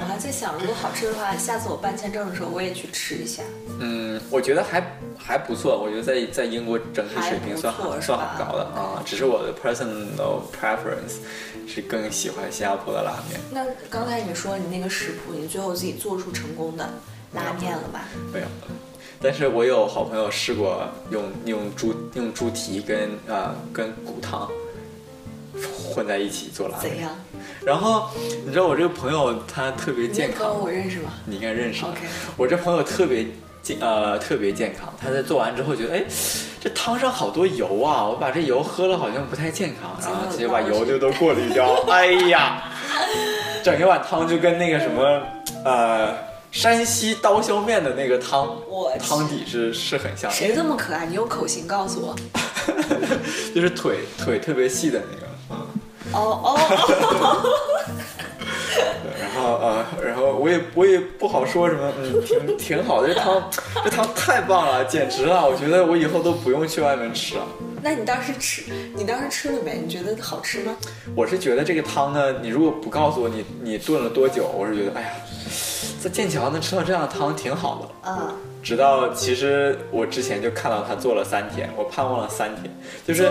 [0.00, 3.42] 我还在想，如果好吃的话，下次我办签证的时候我也去吃一下。
[3.80, 11.16] 嗯，我觉得还还不错，我觉得在在英国整体水平算很还不是算很高的啊，只是我的 personal preference
[11.66, 13.40] 是更喜欢新加坡的拉面。
[13.50, 16.88] 那刚才你说你那个食谱，你最后自己做出成功的
[17.32, 18.04] 拉面了吧？
[18.32, 18.46] 没有，
[19.20, 24.48] 但是我有好朋友试过用用猪用猪蹄跟呃跟骨汤
[25.94, 27.10] 混在一起做拉面，怎样？
[27.64, 28.08] 然后
[28.44, 31.12] 你知道我这个朋友他特别健康我认识吗？
[31.24, 32.00] 你应该认识 OK
[32.36, 33.26] 我这朋友特别
[33.62, 36.04] 健呃特别健康，他在做完之后觉得哎
[36.60, 42.72] 这汤上好多油啊，我把这油喝了好像不太健康，然后直接把油就都过滤掉， 哎呀，
[43.62, 45.22] 整一碗汤就跟那个什么
[45.64, 46.14] 呃
[46.52, 51.06] 山西刀削面的那个汤我汤底是是很像的，谁这么可爱？
[51.06, 52.14] 你用口型告诉我。
[53.54, 55.56] 就是腿腿特别细的那个，嗯。
[56.12, 56.58] 哦哦
[59.18, 63.50] 然后呃，然后我也我也不好说什么，嗯，挺挺好的，这汤
[63.84, 65.46] 这汤太棒了，简直了！
[65.46, 67.46] 我觉得我以后都不用去外面吃了。
[67.86, 68.64] 那你当时吃，
[68.96, 69.78] 你当时吃了没？
[69.78, 70.76] 你觉得好吃吗？
[71.14, 75.10] 我是觉得这个汤呢，你如果不告诉我你你炖了多久，我是觉得哎呀，
[76.00, 78.10] 在剑桥能吃到这样的汤挺好的。
[78.10, 83.30] 啊，直到其实我之前就看到他做了三天，我盼望了三天，就是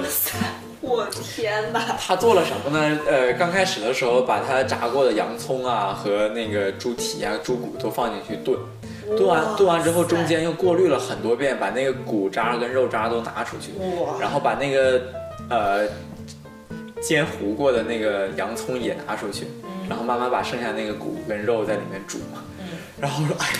[0.79, 1.81] 我天哪！
[1.99, 2.99] 他做了什么呢？
[3.05, 8.57] 呃，刚开始的时候把他炸过的洋葱啊和那个猪蹄啊、猪骨都放进去炖，
[9.17, 13.71] 炖完炖完之后，中间又过滤了很多遍，把那个骨渣跟肉渣都拿出去，
[14.19, 15.01] 然后把那个
[15.49, 15.87] 呃
[17.01, 19.45] 煎糊过的那个洋葱也拿出去，
[19.87, 22.43] 然后慢慢把剩下那个骨跟肉在里面煮嘛。
[22.99, 23.59] 然后我说，哎呀，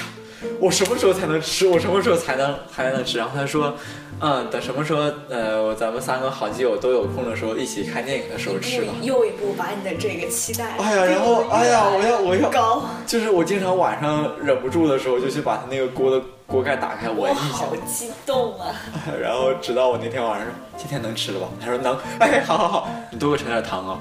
[0.60, 1.68] 我什么时候才能吃？
[1.68, 3.18] 我什么时候才能还能吃？
[3.18, 3.76] 然后他说，
[4.22, 8.94] 嗯，等什么时候呃咱们三个好基友都有空的时候，一起看电影的时候吃吧。
[9.02, 18.74] 又一步把你的这个期待，哎呀，然后哎呀，我要我要高，就是我经常晚上忍不住的时候，就去把他那个锅的锅盖打开闻我一下好，激动啊！
[19.22, 21.48] 然后直到我那天晚上说今天能吃了吧？
[21.60, 24.00] 他说能，哎，好好好，你多给我盛点汤啊。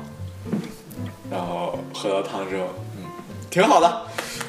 [1.31, 2.64] 然后喝到汤之后，
[2.96, 3.05] 嗯，
[3.50, 4.03] 挺好的。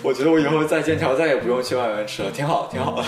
[0.06, 3.04] 我觉得我以后在剑桥再也不用去外面吃了，挺好，挺好的。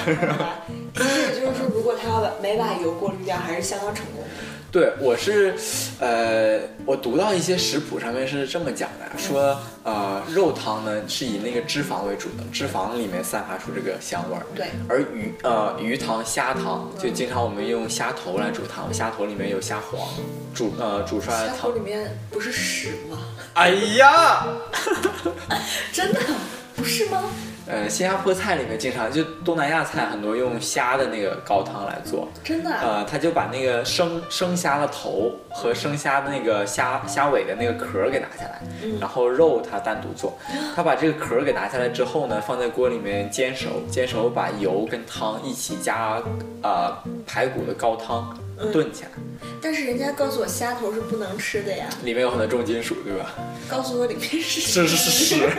[0.95, 4.29] 其实也就是说，如果他要把没把油过滤掉，还是相当成功的。
[4.69, 5.55] 对，我是，
[5.99, 14.41] 呃，我读到一些食谱上面是这么讲的，说，呃，肉汤呢是以那个脂肪为主的，脂肪里面散发出这个香味儿。
[14.55, 20.09] 对而鱼，呃，鱼汤、虾汤，就经常我们用虾头来煮汤，虾头里面有虾黄，
[20.53, 21.79] 煮，呃，煮出来的汤虾头里。
[21.79, 23.17] 面不是屎吗？
[23.53, 24.47] 哎呀，
[25.93, 26.19] 真的
[26.77, 27.23] 不是吗？
[27.65, 38.61] 呃，新加坡菜里面经常就东南亚菜很多用虾的那个高汤来做，真的啊、呃，他就把那个生生虾的头和生虾的那个虾虾尾的那个壳儿给拿下来，
[39.01, 40.37] 然后肉他单独做。
[40.73, 46.21] 他把这个壳儿给拿下来之后呢，放在锅里面煎熟，煎熟把油跟汤一起加
[46.63, 48.33] 呃排骨的高汤
[48.71, 49.09] 炖起来，
[49.61, 53.33] 但是人家告诉我虾头是不能吃的呀，里面有很多重金属，对吧？
[53.69, 55.49] 告诉我里面是是是是是。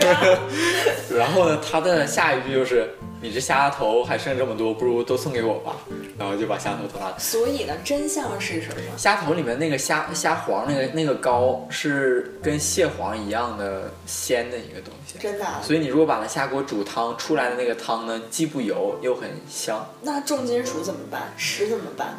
[1.15, 2.89] 然后呢，他的下一句就是
[3.21, 5.75] ：“你这虾头还剩这么多，不如都送给我吧。
[6.19, 8.97] ”然后就把虾头都拿所以呢，真相是什么？
[8.97, 21.31] 虾头里面那个虾虾黄那个那个膏是跟蟹黄一样的鲜的一个东西，真的啊、所以你如果把它下锅煮汤，出来的那个汤呢，既不油又很香，那重金属怎么办？
[21.37, 22.17] 屎怎么办？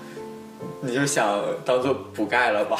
[0.83, 2.77] 你就想当做补钙了吧？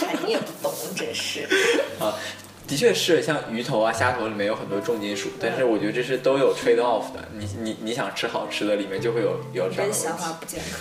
[0.00, 1.46] 看你也不懂，真是。
[1.98, 2.14] 啊，
[2.66, 7.28] 的确是，像鱼头啊、虾头里面有很多重金属，但是我觉得这是都有 trade off 的。
[7.34, 10.16] 你你你想吃好吃的，里面就会有有这样的想。
[10.16, 10.80] 法不健康。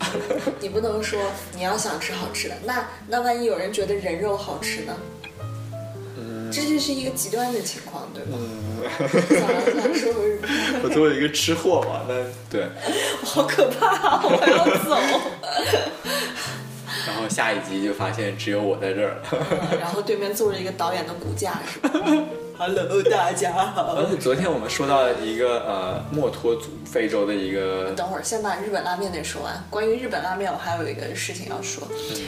[0.60, 1.20] 你不能说
[1.56, 4.96] 你要想吃好吃的，那那万一有人觉得人肉好吃呢？
[6.50, 8.38] 这就是一个极端的情况，对吧？
[9.28, 12.14] 想来想说回日本， 我作为一个吃货嘛，那
[12.50, 12.66] 对。
[13.24, 14.96] 好可怕、啊，我要走。
[17.08, 19.22] 然后下一集就发现只有我在这儿了。
[19.80, 21.90] 然后对面坐着一个导演的骨架，是吧？
[22.58, 24.06] Hello，大家好而。
[24.10, 29.64] 且昨天我们说到一个呃墨脱族，非洲的一个等会儿先把日本拉面得说完。
[29.70, 31.86] 关于日本拉面，我还有一个事情要说，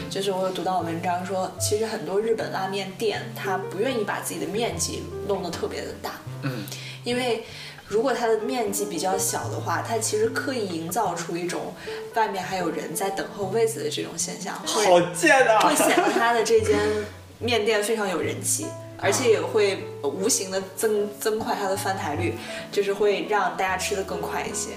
[0.09, 6.13] 就是我有读到文章说，其实很多日本拉面店他不愿意把自己的面积弄得特别的大，
[6.43, 6.65] 嗯，
[7.03, 7.45] 因为
[7.91, 11.75] 如果它的面积比较小的话，它其实刻意营造出一种
[12.15, 15.59] 外面还有人在等候位子的这种现象，会好贱啊！
[15.59, 16.79] 会显得它的这间
[17.41, 18.67] 面店非常有人气，
[18.97, 22.35] 而且也会无形的增增快它的翻台率，
[22.71, 24.71] 就是会让大家吃的更快一些。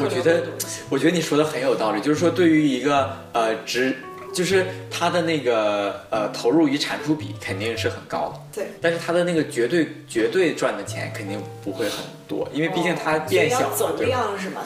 [0.00, 0.44] 我觉得，
[0.88, 3.94] 我觉得你说的很有道理，就是说对于一个呃值，
[4.32, 11.98] 就是它的那个呃投入与产出比肯定是很高的，对，但是它的那个绝对绝对赚的钱肯定不会很
[12.28, 14.16] 多，因为毕竟它变小了，所以要走对吧？
[14.16, 14.62] 量是吗？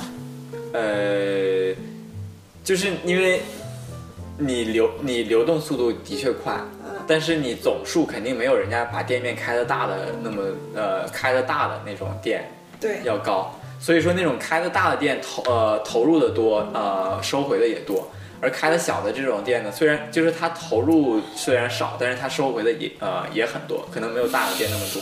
[0.72, 1.74] 呃，
[2.64, 3.40] 就是因为
[4.38, 6.58] 你流你流动速度的确快，
[7.06, 10.42] 但是你总数肯定没有人家把店面开的大的那么
[10.74, 12.50] 呃开的大的那种店
[12.80, 18.10] 对，要高，所以说那种开的大的店投呃投入的多，呃收回的也多，
[18.42, 25.00] 而开的小的这种店呢，虽然就是它投入虽然少，但是它收回的也呃也很多，可能没有大的店那么多。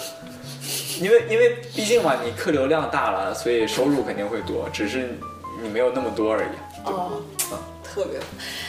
[1.00, 5.08] 因为因为毕竟嘛，你客流量大了，所以收入肯定会多，只是
[5.62, 6.84] 你没有那么多而已。
[6.84, 7.22] 哦，
[7.82, 8.20] 特别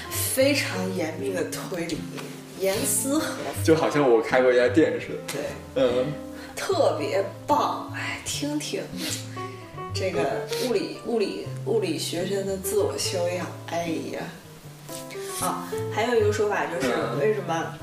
[0.10, 1.98] 非常严密的推理，
[2.58, 5.14] 严丝合缝，就好像我开过一家店似的。
[5.34, 5.42] 对，
[5.76, 6.14] 嗯，
[6.56, 7.92] 特别棒。
[7.94, 8.82] 哎，听听
[9.94, 14.22] 这个物理物理物理学生的自我修养，哎呀，
[15.42, 17.74] 啊，还有一个说法就是嗯为什么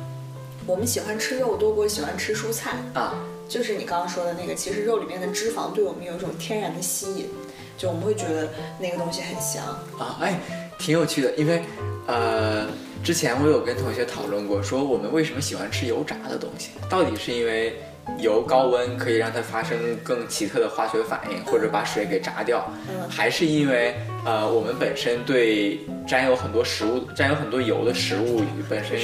[0.67, 2.77] 我们喜欢吃肉多过喜欢吃蔬菜？
[2.95, 3.15] 啊，
[3.49, 7.29] 就是你刚刚说的那个，其实肉里面的脂肪对我们有一种天然的吸引，
[7.77, 8.49] 就我们会觉得
[8.79, 9.65] 那个东西很香。
[9.99, 10.39] 啊，哎，
[10.79, 11.63] 挺有趣的，因为
[12.07, 12.67] 呃，
[13.03, 17.81] 之前我有跟同学讨论过，说我们为什么喜欢吃油炸的东西，到底是因为
[18.19, 23.95] 油高温可以让它发生更奇特的化学反应，或者把水给炸掉，嗯还是因为
[24.25, 28.99] 呃我们本身对沾有很多食物、沾有很多油的食物本身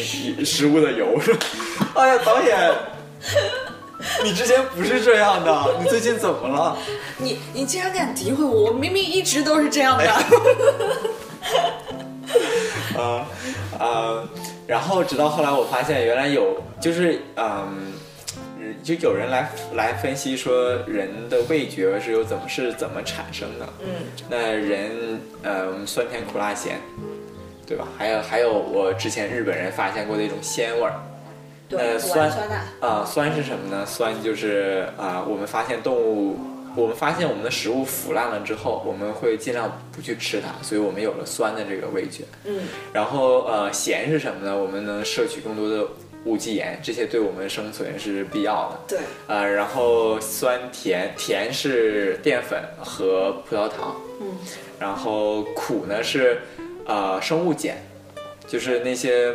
[0.44, 1.46] 食物的油是吧？
[1.96, 2.70] 哎呀，导演。
[4.22, 6.76] 你之前不是这样的，你最近怎么了？
[7.16, 10.04] 你你竟然敢诋毁我，我明明一直都是这样的。
[12.98, 13.26] 啊
[13.78, 14.22] 啊，
[14.66, 17.92] 然后直到后来我发现，原来有就是嗯，
[18.82, 23.66] 就有人来来分析说人的味觉是由怎么是怎么产生的。
[23.80, 23.86] 嗯，
[24.28, 26.80] 那人呃，我们酸甜苦辣咸，
[27.66, 27.86] 对吧？
[27.96, 30.94] 还有还有我之前日本人发现过的一种鲜味儿。
[31.68, 32.30] 对，呃，酸。
[32.80, 33.86] 啊、酸是什么呢？
[33.86, 36.38] 酸就是啊、我们发现动物，
[36.76, 42.24] 我们发现我们的食物腐烂了之后，我们会尽量不去吃它，所以我们有了酸的这个味觉。
[42.44, 42.60] 嗯，
[42.92, 44.56] 然后呃，咸是什么呢？
[44.56, 45.86] 我们能摄取更多的
[46.24, 48.96] 无机盐，这些对我们生存是必要的。
[48.96, 54.36] 对，呃，然后酸甜甜是淀粉和葡萄糖，嗯，
[54.78, 56.42] 然后苦呢是
[56.86, 57.76] 呃生物碱，
[58.46, 59.34] 就是那些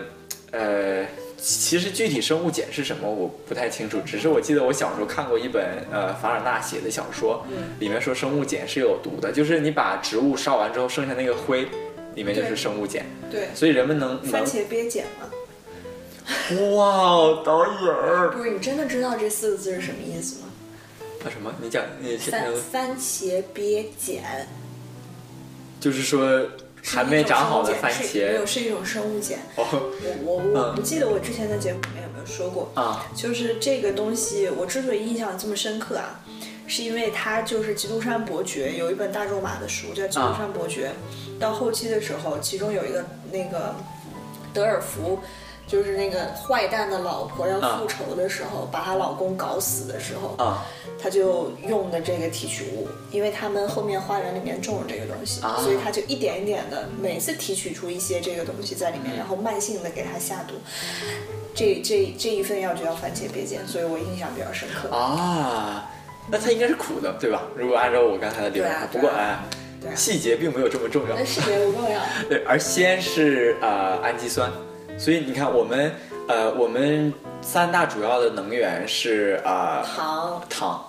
[0.51, 1.05] 呃。
[1.41, 7.45] 其实具体生物碱是什么我不太清楚，只是我记得我小时候看过一本呃凡尔纳写的小说，
[7.79, 11.65] 里面说生物碱是有毒的，就是你把植物烧完之后剩下那个灰，
[12.13, 15.28] 里面就是生物碱，对，所以人们能能番茄鳖碱嘛。
[16.75, 20.47] 哇，导演儿，不是，你真的知道这四个字是什么意思吗？
[21.23, 21.53] 啊什么？
[21.61, 24.47] 你讲，你先番番茄鳖碱，
[25.79, 26.47] 就是说
[26.83, 29.39] 还没长好的番是一种生物碱是没有茄是一种生物碱。
[29.55, 29.65] 哦
[30.01, 36.21] 我我我嗯不记得我之前在节目里面有没有说过，啊就是这个东西，我之所以印象这么深刻啊，
[36.67, 40.91] 是因为它就是《基督山伯爵》有一本大仲马的书叫《基督山伯爵》，
[41.39, 43.75] 到后期的时候，其中有一个那个
[44.53, 45.19] 德尔福。
[45.69, 50.65] 就是那个坏蛋的老婆要复仇的时候，把她老公搞死的时候，啊
[51.01, 60.55] 她就用的这个提取物，因为他们后面花园里面种了这个东西，啊所以他就一点一点的每次提取出一些这个东西在里面，然后慢性的给它下毒。
[61.53, 64.89] 这这这一份药就叫番茄鳖碱，所以我印象比较深刻。
[64.95, 65.89] 啊，
[66.31, 67.43] 那它应该是苦的，对吧？
[67.55, 69.39] 如果按照我刚才的理论对啊，不过哎，
[69.81, 71.23] 对啊细节并没有这么重要。
[71.23, 72.01] 细节不重要。
[72.27, 74.51] 对，而鲜是呃氨基酸，
[74.99, 75.95] 所以你看我们
[76.27, 80.85] 呃我们三大主要的能源是啊、呃、糖、糖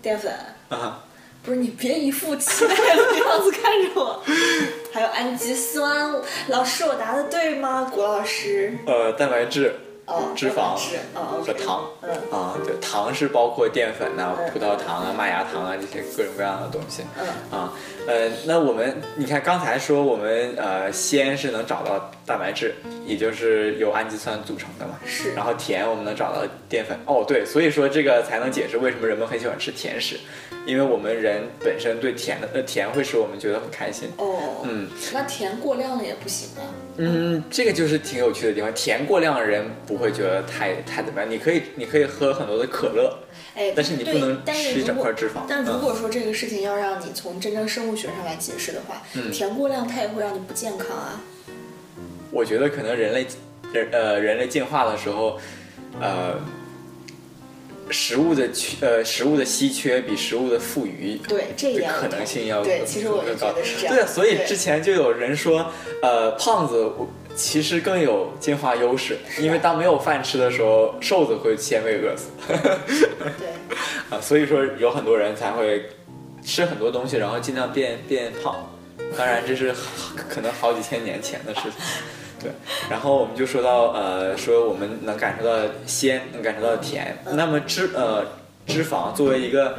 [0.00, 0.32] 淀粉，
[0.68, 1.02] 啊
[1.42, 4.22] 不是你别一副期待的样子看着我。
[4.92, 6.14] 还有氨基酸，
[6.46, 7.90] 老师我答的对吗？
[7.92, 8.78] 谷老师。
[8.86, 9.74] 呃蛋白质哦，
[10.36, 10.76] 脂肪
[11.14, 17.02] 和糖嗯啊对糖是包括淀粉呐、嗯葡萄糖啊、麦芽糖啊这些各种各样的东西。
[17.18, 17.26] 嗯
[17.58, 17.72] 啊，
[18.06, 22.74] 呃，那我们你看刚才说我们呃鲜是能找到蛋白质，
[23.06, 24.98] 也就是由氨基酸组成的嘛。
[25.04, 26.98] 是然后甜我们能找到淀粉。
[27.06, 30.18] 哦，对，所以说这个才能解释为什么人们很喜欢吃甜食，
[30.66, 34.10] 因为我们人本身对甜的呃甜会使我们觉得很开心。
[34.18, 36.62] 哦，嗯那甜过量了也不行啊。
[36.96, 38.72] 嗯，这个就是挺有趣的地方。
[38.74, 43.18] 甜过量人不会觉得太太怎么样，你可以你可以喝很多的可乐，
[43.54, 51.20] 哎，但是你不能吃一整块脂肪但如嗯果说这个事情要让你从真正生物学上来解释的话，嗯甜过量它也会让你不健康啊。
[52.30, 53.26] 我觉得可能人类
[53.72, 55.38] 人呃人类进化的时候，
[56.00, 56.34] 呃。
[57.90, 63.94] 食物的缺呃食物的稀缺比食物的富余对，这一点可能性要对，其实我觉得是这样。
[63.94, 65.70] 对啊，所以之前就有人说，
[66.00, 66.90] 呃，胖子
[67.34, 73.48] 其实更有进化优势，因为当没有饭吃的时候，瘦子会先被饿死对
[74.10, 75.84] 啊，所以说有很多人才会
[76.44, 78.70] 吃很多东西，然后尽量变变胖。
[79.16, 79.72] 当然，这是
[80.16, 81.72] 可能好几千年前的事情。
[82.42, 82.50] 对，
[82.90, 85.56] 然后我们就说到，呃，说我们能感受到
[85.86, 87.16] 鲜，能感受到甜。
[87.32, 88.24] 那么脂呃
[88.66, 89.78] 脂肪作为一个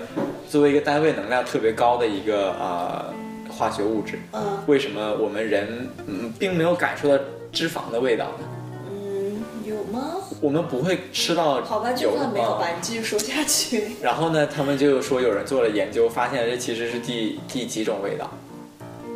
[0.50, 3.14] 作为一个单位能量特别高的一个呃
[3.50, 7.24] 化学物质，嗯为什么我们人嗯并没有感受到
[7.56, 8.48] 脂肪的味道呢？
[8.92, 10.16] 嗯，有吗？
[10.42, 13.96] 我们不会吃到好吧，就算没有吧，你继续说下去。
[14.04, 18.30] 然后呢，他们就说有人做了研究，发现这其实是第第几种味道，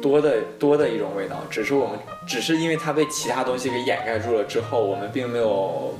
[0.02, 5.94] 多的多的一种味道，只是我们只是因为它被其他东西给掩盖住了之后，我们并没有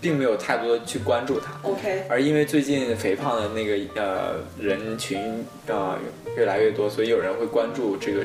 [0.00, 1.52] 并没有太多的去关注它。
[1.68, 5.98] OK，而因为最近肥胖的那个呃人群呃
[6.36, 8.24] 越来越多，所以有人会关注这个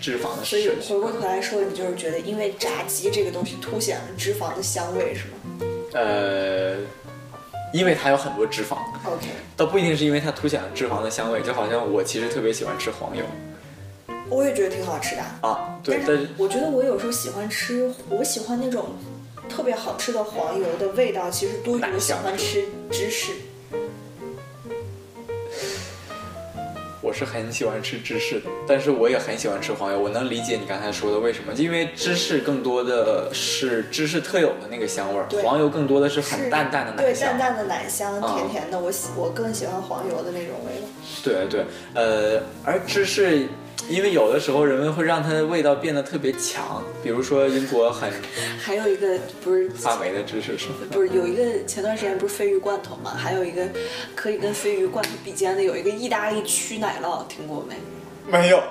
[0.00, 0.68] 脂肪的所以。
[0.68, 6.76] 回过头来说，你就是觉得因为炸鸡这个东西凸显了脂肪的香味，是吗呃，
[7.72, 9.26] 因为它有很多脂肪，？OK，
[9.56, 13.24] 倒不一定是因为它凸显了脂肪的香味，就好像我其实特别喜欢吃黄油
[14.30, 15.22] 我也觉得挺好吃的。
[15.40, 18.90] 啊，对，但但是是我觉得我有时候喜欢吃，我喜欢那种
[19.48, 23.32] 特别好吃的黄油的味道，其实多于我喜欢吃芝士。
[27.00, 29.98] 我是很喜欢吃芝士的，但是我也很喜欢吃黄油。
[29.98, 37.28] 我能理解你刚才说的为什么，因为芝士更多的是芝士特有的那个香味儿，黄油更多的是很淡淡的奶香对，香。
[37.28, 38.78] 淡淡的奶香，啊甜甜的。
[38.78, 40.88] 我喜我更喜欢黄油的那种味道。
[41.22, 43.48] 对对，呃，而芝士，
[43.88, 48.10] 因为有的时候人们会让它的味道变得特别强，比如说英国很
[48.60, 50.74] 还有一个不是发霉的知识是吗？
[50.92, 53.62] 不是有一个前段时间不是鲱鱼罐头吗，还有一个
[54.14, 57.76] 可以跟鲱鱼罐头比肩的，有一个意大利曲奶酪，听过没？
[58.30, 58.62] 没有，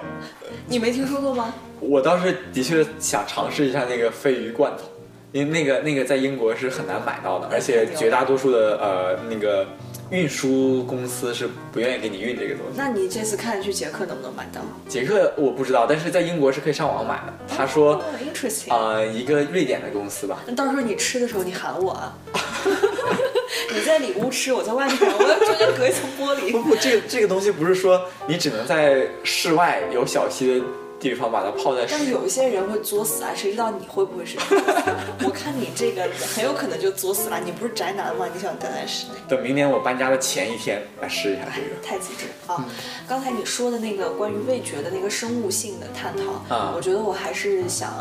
[0.68, 1.54] 你没听说过吗？
[1.80, 4.84] 我倒是的确想尝试一下那个鲱鱼罐头，
[5.32, 9.66] 因为那个那个在英国是很难买到的，而且绝大多数的呃那个
[10.10, 12.74] 运输公司是不愿意给你运这个东西。
[12.76, 14.62] 那你这次看去捷克能不能买到？
[14.88, 17.34] 捷克我不知道，但是在英国是可以上网买的。
[17.48, 18.74] 他说哦，interesting。
[18.74, 22.18] 呃一个瑞典的公司吧，那到时候你吃的时候你喊我啊！
[23.74, 26.70] 你在里屋吃，我在外面，我要中间隔一层玻璃不。
[26.70, 30.66] 不，这个这个东西不是说你只能在室外有小溪的
[31.00, 32.12] 地方把它泡在但是。
[32.12, 34.38] 有一些人会作死啊，谁知道你会不会是？
[35.24, 37.40] 我看你这个很有可能就作死了。
[37.40, 38.26] 你不是宅男吗？
[38.34, 39.14] 你想待在室内？
[39.28, 41.82] 等明年我搬家的前一天来试一下这个。
[41.84, 42.66] 太极致啊！
[43.08, 47.94] 刚才你说的那个关于味觉的那个生物性的探讨，啊我觉得我还是想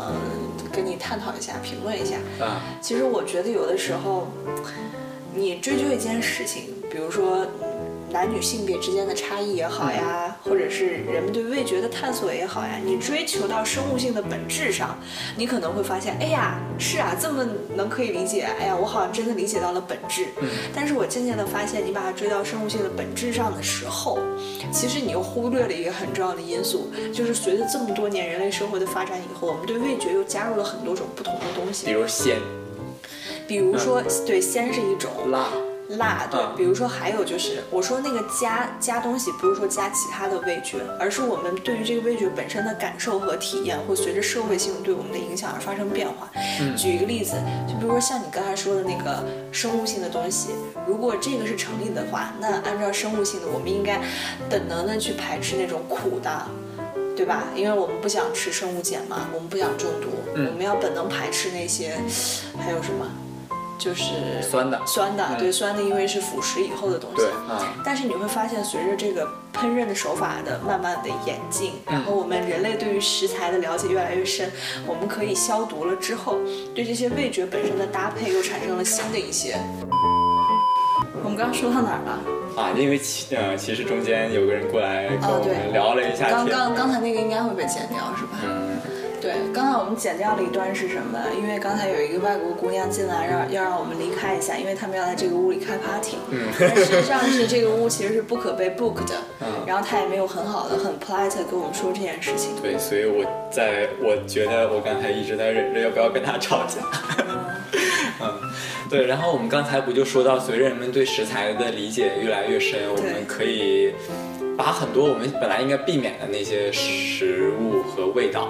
[0.71, 2.15] 跟你探讨一下、评论一下。
[2.39, 4.27] 啊其实我觉得有的时候，
[5.33, 7.66] 你追究一件事情，比如说，嗯
[8.09, 14.97] 男女性别之间的差异也好呀，或者是人们对味觉的探索也好呀，你追求到生物性的本质上，
[15.35, 17.45] 你可能会发现，哎呀，是啊，这么
[17.75, 20.27] 能可以理解，哎呀，我好像真的理解到了本质。
[20.73, 24.19] 但是我渐渐的发现，你把它追到生物性的本质上的时候，
[24.71, 31.85] 其实你又忽略了一个很重要的因素，就是随着这么多年人类社会的发展以后，我们对味觉又加入了很多种不同的东西。
[31.85, 31.91] 比。
[31.91, 32.37] 如鲜、
[33.47, 35.49] 比如说，对，鲜是一种，辣，
[35.89, 46.29] 辣，对嗯，比如说还有就是，我说那个加加东西，不是说加其他的味觉，而是我们对于这个味觉本身的感受和体验，会随着社会性对我们的影响而发生变化。
[46.75, 47.35] 举一个例子，
[47.67, 50.49] 就比如说像你刚才说的那个生物性的东西，
[50.85, 54.01] 如果这个是成立的话，那按照生物性的，我们应该
[54.49, 56.47] 本能的去排斥那种苦的。
[57.15, 57.45] 对吧？
[57.55, 61.97] 因为我们不想吃生物碱嘛，我们不想中毒，我们要本能排斥那些，
[62.59, 63.07] 还有什么，
[63.77, 64.03] 就是
[64.41, 67.23] 酸的酸的，嗯对酸的，因为是腐蚀以后的东西。
[67.83, 74.51] 但是你会发现，随着这个烹饪的手法的慢慢的演进，然后我们人类对于食材的了解越来越深，
[74.85, 76.37] 我们可以消毒了之后，
[76.73, 79.57] 对这些味觉本身的搭配又产生了新的一些。
[81.23, 82.19] 我们刚刚说到哪儿了？
[82.61, 88.39] 啊，因为其呃其实中间有个人过来跟我们聊了一下刚，刚刚才那个应该会被剪掉是吧？
[88.43, 88.76] 嗯，
[89.21, 91.19] 对，刚才我们剪掉了一段是什么？
[91.35, 96.17] 因为刚才有一个外国姑娘进来，让要让我们离开一下，因为他们要在这个屋里开 party。
[96.29, 102.51] 嗯但实际上是这个屋其实是不可被 book 的，嗯然后他也没有很好的、很 polite 地跟我们说这件事情。
[102.61, 106.81] 对，所以我在我觉得我刚才一直在忍着要不要跟他吵架。
[108.19, 108.33] 嗯，
[108.89, 113.93] 对，然后我们刚才不就说到，随着人们对食材的理解越来越深，我们可以
[114.57, 118.49] 把很多我们本来应该避免的那些食物和味道，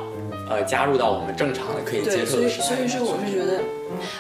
[0.50, 3.06] 呃，加入到我们正常的可以接受的食材所以说。
[3.06, 3.60] 我是觉得，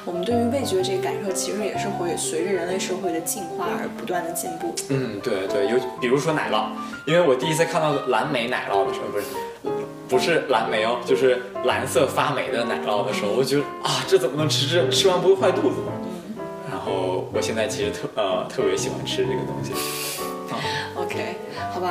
[0.05, 4.73] 我们对于味觉这个感受，其实也是会随着人类社会的进化而不断的进步。
[4.89, 6.67] 嗯，对对，有比如说奶酪，
[7.05, 9.25] 因为我第一次看到蓝莓奶酪的时候，不是
[10.07, 14.67] 不是蓝莓哦，就是蓝色发霉的奶酪的时候，我就觉得啊，这怎么能吃？
[14.67, 15.93] 这吃完不会坏肚子吗？
[16.69, 19.71] 然后我现在其实特呃特别喜欢吃这个东西。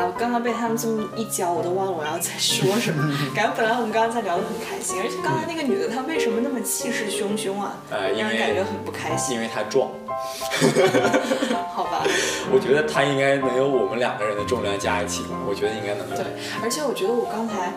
[0.04, 3.02] 我刚刚被他们这么一教，我都忘了我要再说什么。
[3.34, 7.76] 感觉本来我们刚刚在聊得很开心，而且刚才那个女的她为什么那么气势汹汹啊？
[7.90, 9.40] 呃因为让人感觉很不开心因。
[9.40, 9.88] 为她壮，
[11.74, 12.04] 好吧，
[12.52, 16.24] 我觉得她应该能有我们两个人的重量加一起，我觉得应该能有对。，
[16.62, 17.72] 而且我觉得我刚才，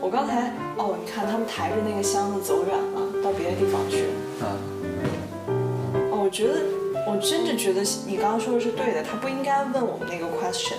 [0.00, 4.12] 我刚才哦，你看他们抬着那个箱子走远了，到别的地方去了。
[4.42, 6.60] 嗯，哦，我觉得，
[7.06, 10.74] 我真的觉得你刚刚说的是对的，他不应该问我们那个 question，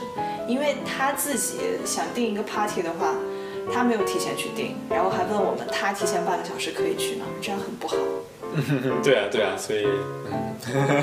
[0.47, 3.13] 因为他自己想订一个 party 的话，
[3.71, 7.95] 他没有提前去订，然后还问我们他提前半个小时可以去哪儿，这样很不好。
[9.03, 9.85] 对啊对啊，所以
[10.31, 10.55] 嗯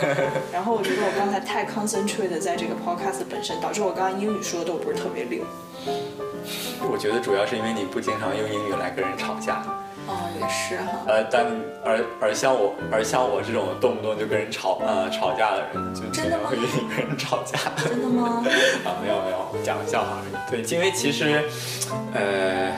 [0.53, 5.45] 然后我觉得我刚才太 concentrate 在这个 podcast 本身，导致我刚刚英语说的都不是特别溜。
[6.91, 9.63] 我觉得主要是因为你不经常用英语来跟人吵架。
[10.07, 10.91] 哦，也是哈。
[11.07, 11.47] 呃，但
[11.85, 16.57] 而而像我，而像我这种动不动就跟人吵呃吵架的人，就经真的吗常会
[16.97, 17.59] 跟人吵架。
[17.77, 18.43] 真的吗？
[18.85, 20.51] 啊，没有没有，讲个笑话而已。
[20.51, 21.43] 对，因为其实，
[22.15, 22.73] 呃，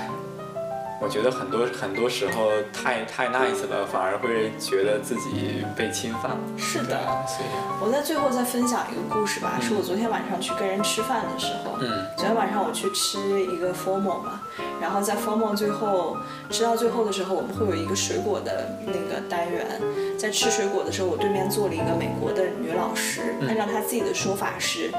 [1.00, 6.38] 我觉得很多很多时候太太 nice 了，反而会觉得自己被侵犯了。
[6.56, 6.98] 是的。
[7.26, 7.48] 所以，
[7.80, 11.78] 我在最后再分享一个故事吧，是我昨天晚上去跟人吃饭的时候。
[11.80, 14.40] 嗯，昨天晚上我去吃一个 formal 嘛，
[14.84, 16.14] 然后在 formal 最后
[16.50, 19.80] 吃到最后的时候，我们会有一个水果的那个单元。
[20.18, 24.90] 在吃水果的时候，我对面坐了一个美国的女老师，按照她自己的说法是，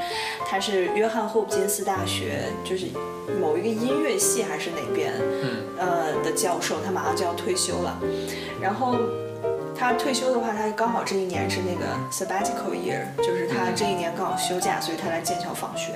[0.49, 2.88] 她是约翰霍普金斯大学就是
[3.39, 5.13] 某一个音乐系还是哪边，
[5.77, 7.99] 呃的教授，她马上就要退休了，
[8.59, 8.95] 然后。
[9.86, 15.91] 他退休的话，他刚好这一年是那个 sabbatical year，就是他这一年刚好休假，所以他来剑桥访学。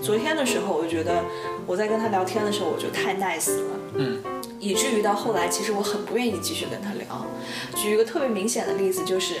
[0.00, 1.20] 昨天的时候，我就觉得
[1.66, 3.62] 我在跟他聊天的时候，我就太 nice 了，
[3.96, 4.22] 嗯，
[4.60, 7.26] 以至于到后来，其实我很不愿意继续跟他聊。
[7.74, 9.40] 举一个特别明显的例子，就是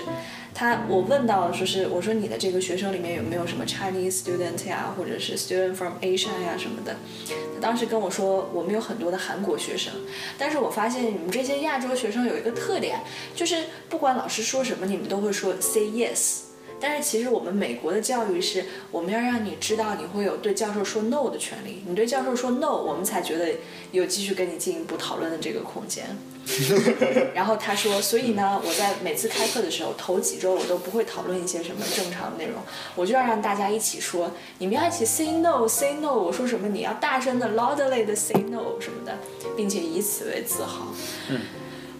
[0.54, 6.94] 他我问到说是我说你的这个学生里面有没有什么 Chinese student 呀，或者是 student from Asia 呀什么的。
[7.26, 9.92] 他当时跟我说我们有很多的韩国学生，
[10.38, 13.00] 但是我发现你们这些亚洲学生有一个特点，
[13.34, 16.42] 就是不管老师说什么，你们都会说 say yes。
[16.80, 23.48] 但是其实我们美国的教育是，我们要让你知道你会有对教授说 no 的权利，你对教授说 no，我们才觉得
[23.90, 26.04] 有继续跟你进一步讨论的这个空间。
[27.34, 32.62] 然后他说，所以呢，我在每次开课的时候，头几周我都不会讨论一些什么正常的内容，
[32.94, 39.18] 我就要让大家一起说，你们要一起 say no say no，我说什么你要大声的 loudly 的 say no 什么的，
[39.56, 40.88] 并且以此为自豪。
[41.30, 41.40] 嗯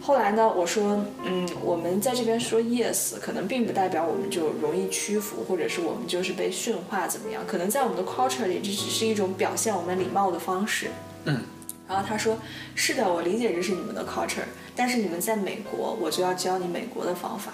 [0.07, 7.43] 后来呢，我说，嗯，我们在这边说 yes，可能并不代表我们就容易屈服，或者是我们就是被驯化怎么样？
[7.47, 10.91] 可能在我们的 culture 里，这只是一种表现我们礼貌的方式。
[11.25, 11.41] 嗯。
[11.89, 12.39] 然后他说
[12.75, 17.53] ：“是的，我理解这是你们的 culture，但是你们在美国，我就要教你美国的方法，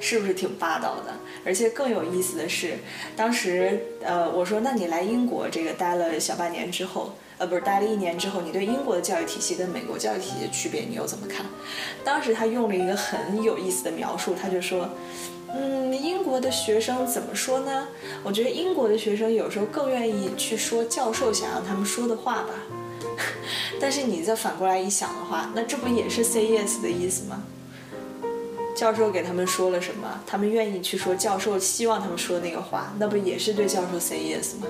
[0.00, 1.12] 是不是挺霸道的？
[1.44, 2.78] 而且更有意思的是，
[3.16, 11.44] 当时呃，我说那你来英国这个待了小半年之后，呃，不是待了一年之后，你对英国的教育体系跟美国教育体系的区别，你又怎么看？
[12.04, 14.88] 当时他用了一个很有意思的描述，他就说。”
[15.58, 17.86] 嗯，英国的学生怎么说呢？
[18.24, 22.50] 我觉得英国的学生有时候更愿意去说教授想让他们说的话吧。
[23.80, 27.42] 但是你再反过来一想的话，那这不也是 say yes 的意思吗？
[28.76, 34.66] 教授给他们说了什么，他们愿意去说教授希望他们说的那个话，那不也是对教授 say yes 吗？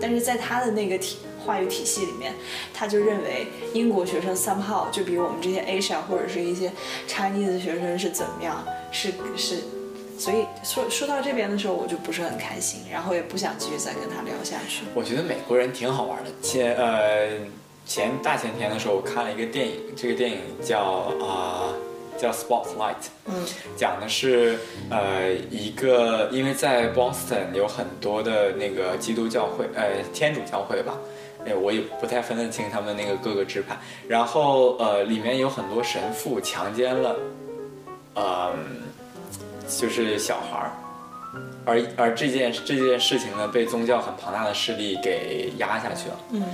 [0.00, 2.32] 但是在他的那个体话语体系里面，
[2.72, 6.72] 他就认为英国学生 somehow 就比我们这些 Asia 或者是一些
[7.06, 9.58] Chinese 学生是怎么样，是是，
[10.18, 14.84] 所以说说到这边的时候，我就不是很开心，然后也不想继续再跟他聊下去。
[14.94, 16.30] 我觉得美国人挺好玩的。
[16.40, 17.28] 且呃
[17.86, 20.80] 前大前天的时候，我看了一个电影，这个电影叫
[21.20, 21.72] 啊、
[22.16, 23.44] 叫 Spotlight，嗯
[23.76, 24.58] 讲的是
[24.90, 30.94] 呃一个，因为在 Boston 有很多的那个基督教会，呃天主教会吧。
[31.44, 33.76] 哎，我也不太分得清他们那个各个支派。
[34.06, 37.16] 然后呃，里面有很多神父强奸了，
[38.14, 38.54] 呃，
[39.66, 40.70] 就是小孩儿，
[41.64, 46.16] 而而这件这件事情呢，被宗教很庞大的势力给压下去了。
[46.30, 46.44] 嗯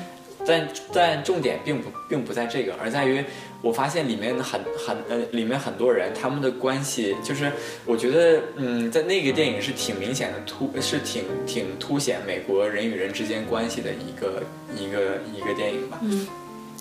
[0.47, 3.25] 但但重点并不并不在这个，而在于
[3.61, 7.51] 我发现里面很很呃里面很多人他们的关系，就是
[7.85, 14.43] 我觉得嗯在那个电影是挺明显的突是挺挺凸显美国人与人之间关系的一个
[14.75, 15.99] 一个一个电影吧。
[16.03, 16.27] 嗯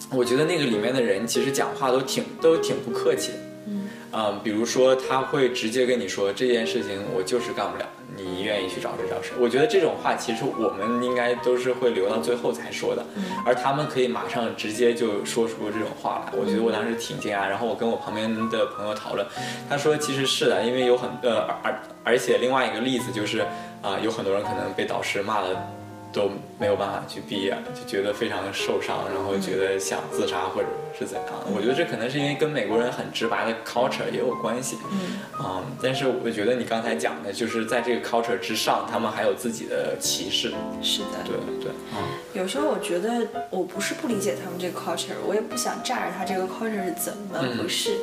[0.09, 3.31] 我觉得那个里面的人其实讲话都挺都挺不客气。
[3.65, 7.85] 嗯嗯，比如说他会直接跟你说这件事情我就是干不了，
[8.17, 9.31] 你愿意去找谁找谁。
[9.39, 13.05] 我觉得这种话其实我们应该都是会留到最后才说的，
[13.45, 16.33] 而他们可以马上直接就说出这种话来。
[16.37, 19.25] 我觉得我当时挺惊讶，然后我跟我旁边的朋友讨论，
[19.69, 23.45] 他说其实是的，因为有很呃而而且另外一个例子就是
[23.81, 25.76] 啊、有很多人可能被导师骂的。
[26.11, 26.29] 都
[26.59, 31.25] 没有办法去毕业，就觉得非常的受伤，然后觉得想自杀或者是怎样。
[31.53, 34.77] 我觉得这可能是因为跟美国人很直白的 culture 也有关系。
[34.91, 40.53] 嗯嗯，但是我觉得你刚才讲的，就是在这个 culture 之上，他们还有自己的歧视。
[40.81, 41.07] 是的。
[41.25, 42.03] 对对，嗯，
[42.33, 47.97] 有时候我觉得我不是不理解他们这个 culture，我也不想炸着他这个 culture 是怎么回事，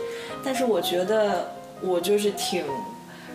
[0.45, 2.65] 但是我觉得我就是挺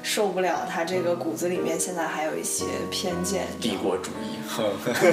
[0.02, 4.64] 受不了他这个骨子里面现在还有一些偏见，帝国主义，哼，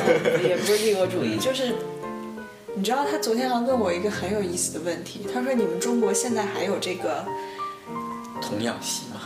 [0.46, 1.74] 也不是帝国主义，就是
[2.74, 7.24] 你知道他昨天还问我一个很有意思的问题，他说你们中国现在还有这个
[8.40, 9.20] 童养媳吗，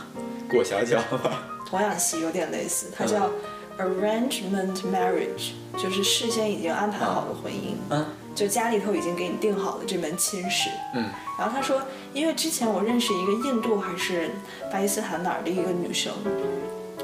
[0.49, 3.29] 裹小脚吗，童养媳有点类似，它叫
[3.77, 7.75] arrangement marriage，就是事先已经安排好的婚姻。
[7.89, 8.05] 嗯。
[8.33, 10.69] 就家里头已经给你定好了这门亲事。
[10.95, 11.09] 嗯。
[11.37, 11.81] 然后他说，
[12.13, 14.31] 因为之前我认识一个印度还是
[14.71, 16.13] 巴基斯坦哪儿的一个女生，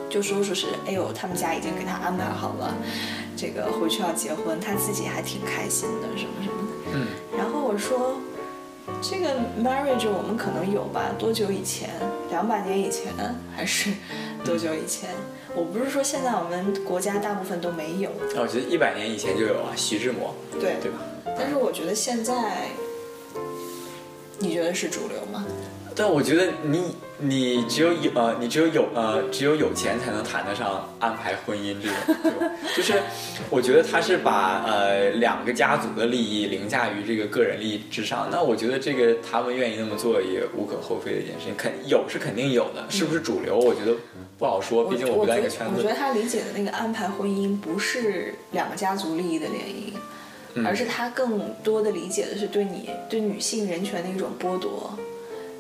[0.10, 2.74] 就说说是，哎呦，他们家已经给她安排好了，
[3.36, 6.92] 这个回去要结婚，她自己还挺开心的，什么什么的。
[6.94, 8.18] 嗯然后我说，
[9.02, 11.12] 这个 marriage 我们可能有吧？
[11.18, 11.90] 多久以前？
[12.30, 13.14] 两百年以前
[13.56, 13.92] 还是
[14.44, 15.10] 多久以前？
[15.56, 20.98] 我不是说现在我们国家大部分都没有，我觉得一百年以前就有啊，徐志摩，对对吧？
[21.38, 22.70] 但是我觉得现在，
[24.40, 25.46] 你觉得是主流吗？
[26.00, 33.02] 但我觉得你你只有有呃，你只有有呃，只有有钱才能谈得上安排婚姻这种， 就是
[33.50, 38.30] 我觉得他是把呃两个家族的利益凌驾于这个个人利益之上。
[38.32, 43.58] 那我觉得这个他们愿意那么做也无可厚非的一件事情，肯有是肯定有的，是不是主流？
[43.58, 43.96] 我觉得
[44.38, 45.96] 不好说，毕竟我不在一个圈子我觉得。
[45.96, 49.94] 他理解的那个安排婚姻不是两个家族利益的联姻，
[50.58, 54.98] 嗯而是他更多的理解的是对你对女性人权的一种剥夺，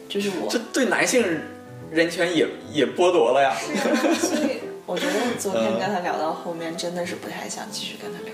[0.10, 1.24] 就是我这对男性
[1.91, 3.56] 人权也也剥夺了呀。
[3.56, 8.34] 是啊，所以我觉得昨天跟他聊到后面，真的是不太想继续跟他聊。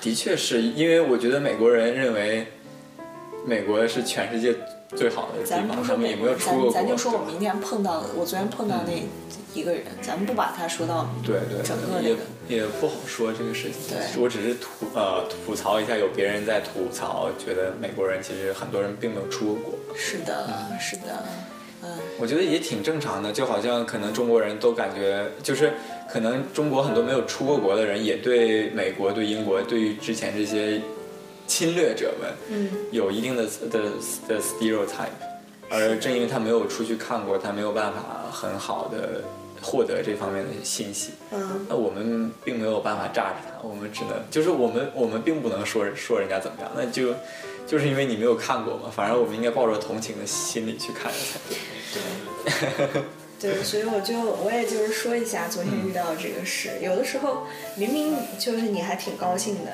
[0.00, 2.46] 的确是因为我觉得美国人认为
[3.46, 4.54] 美国是全世界
[4.96, 6.72] 最好的地方，咱们不说他们也没有美国人，出过国。
[6.72, 8.92] 咱咱就说我明天碰到的，我昨天碰到那
[9.54, 12.16] 一个人，咱们不把他说到对对，也整个那个。
[12.46, 13.96] 也不好说这个事情。
[13.96, 19.96] 对我只是吐呃吐槽一下，有别人在吐槽，觉得美国人其实很多人并没有出过国。
[19.96, 21.24] 是的，是的，
[21.82, 21.90] 嗯，
[22.20, 25.72] 我觉得也挺正常的，就好像可能中国人都感觉，就是
[26.06, 30.82] 可能中国很多没有出过国的人，也对美国、对英国、对于之前这些
[31.46, 33.80] 侵略者们，嗯，有一定的的
[34.28, 35.08] 的 stereotype。
[35.70, 39.22] 而正因为他没有出去看过，他没有办法很好的
[39.62, 41.12] 获得这方面的信息。
[41.32, 47.14] 嗯，那我们并没有办法榨着他，我们只能就是我们我们并不能说说人家怎么样，那就
[47.66, 51.40] 就是因为你没有看过嘛，反而我们应该抱着同情的心理去看着才
[51.94, 53.02] 对。
[53.40, 59.72] 对，所以我就我也就是说一下昨天遇到这个事，有的时候明明就是你还挺高兴的，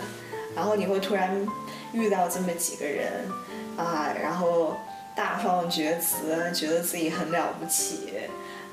[0.54, 1.46] 然后你会突然
[1.92, 3.28] 遇到这么几个人
[3.76, 4.76] 啊，然后
[5.16, 8.10] 大放厥词，觉得自己很了不起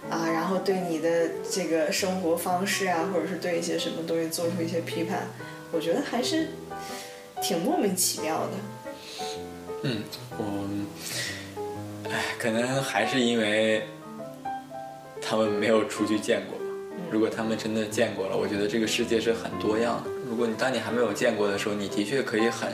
[0.09, 5.27] 啊，然后对你的这个生活方式啊，或者是对一些什么东西做出一些批判，
[5.71, 6.49] 我觉得还是
[7.41, 8.51] 挺莫名其妙的。
[9.83, 10.03] 嗯，
[10.37, 13.87] 我，哎，可能还是因为
[15.21, 16.56] 他们没有出去见过。
[17.09, 20.09] 如果他们真的见过了，我觉得这个世界是很多样的。
[20.29, 22.69] 如果你当你还没有见过的时候，你的确可以很，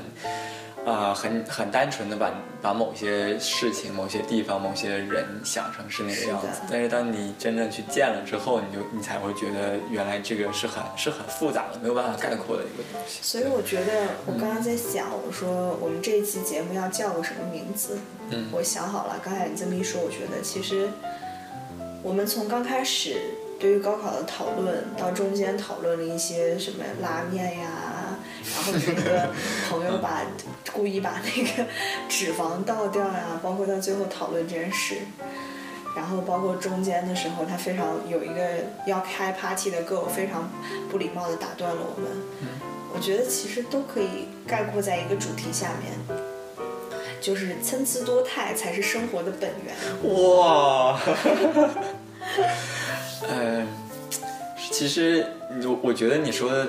[0.86, 6.62] 啊、很很单纯的把把某些事情、某些地方、某些人想成是那个样子是。
[6.70, 13.20] 但是当你真正去见了之后，你就你才会觉得原来这个是很是很复杂的，没有办法概括的一个东西。
[13.22, 18.00] 所以我觉得，我刚刚在想，我说我们这一期节目要叫个什么名字？
[18.32, 19.20] 嗯我想好了。
[19.24, 20.90] 刚才你这么一说，我觉得其实
[22.02, 23.18] 我们从刚开始
[23.64, 28.20] 对于高考的讨论，到中间讨论了一些什么拉面呀，
[28.54, 29.30] 然后那个
[29.70, 30.22] 朋友把
[30.74, 31.66] 故意把那个
[32.10, 34.98] 脂肪倒掉呀，包括到最后讨论这件事。
[35.96, 38.44] 然后包括中间的时候，他非常有一个
[38.86, 40.52] 要开 party 的 girl 非常
[40.92, 42.12] 不礼貌的打断了我们。
[42.94, 45.94] 我觉得其实都可以概括在一个主题下面，
[47.22, 49.74] 就是参差多态才是生活的本源。
[50.14, 51.00] 哇，
[53.30, 53.68] 嗯，
[54.72, 55.26] 其实
[55.64, 56.68] 我我觉得你说的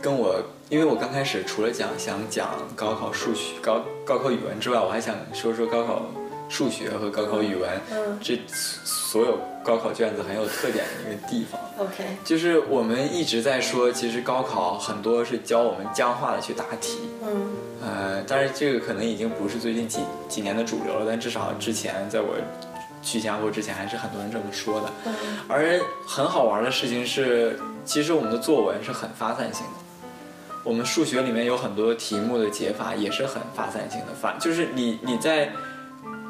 [0.00, 0.36] 跟我，
[0.68, 6.02] 因为我刚开始除了讲想讲高考数学、高高考语文之外，我还想说说高考
[6.48, 8.18] 数学和高考语文，嗯。
[8.22, 8.38] 这
[8.84, 11.60] 所有高考卷子很有特点的一个地方。
[11.78, 17.52] OK，就是我们一直在说，其实高考很多是教我们僵化的去答题，嗯。
[17.82, 22.34] 呃，但是这个可能已经不是最近几几年的主流了，但至少之前在我
[23.06, 24.90] 去新加坡之前，还是很多人这么说的。
[25.06, 25.12] 嗯
[25.48, 30.08] 而很好玩的事情是，其实我们的作文是很发散性的，
[30.64, 35.52] 我们数学里面有很多题目的解法也是很发散性的，反就是你你在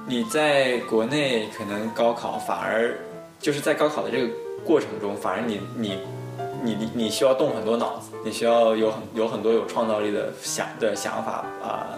[0.06, 2.94] 你在国内可能高考反而
[3.40, 4.28] 就是在高考的这个
[4.64, 5.98] 过程中，反而你你
[6.62, 11.88] 你你你需要动很多脑子，你需要有很有很多有创造力的想的想法啊、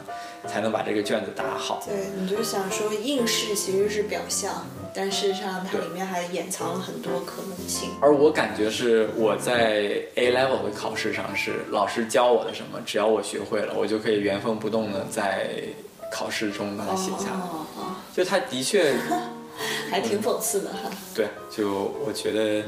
[0.46, 1.82] 才能把这个卷子答好。
[1.86, 7.90] 对，你就想说应试其实是表象，但事实上它里面还掩藏了很多可能性。
[8.00, 15.48] 而我感觉是我在 A level 的考试上是老师教我的什么，只要我学会了，我就可以原封不动的在
[16.12, 17.40] 考试中把它写下来。
[17.40, 18.94] 哦哦，就它的确，
[19.90, 20.90] 还挺讽刺的哈。
[21.14, 22.64] 对，就我觉得，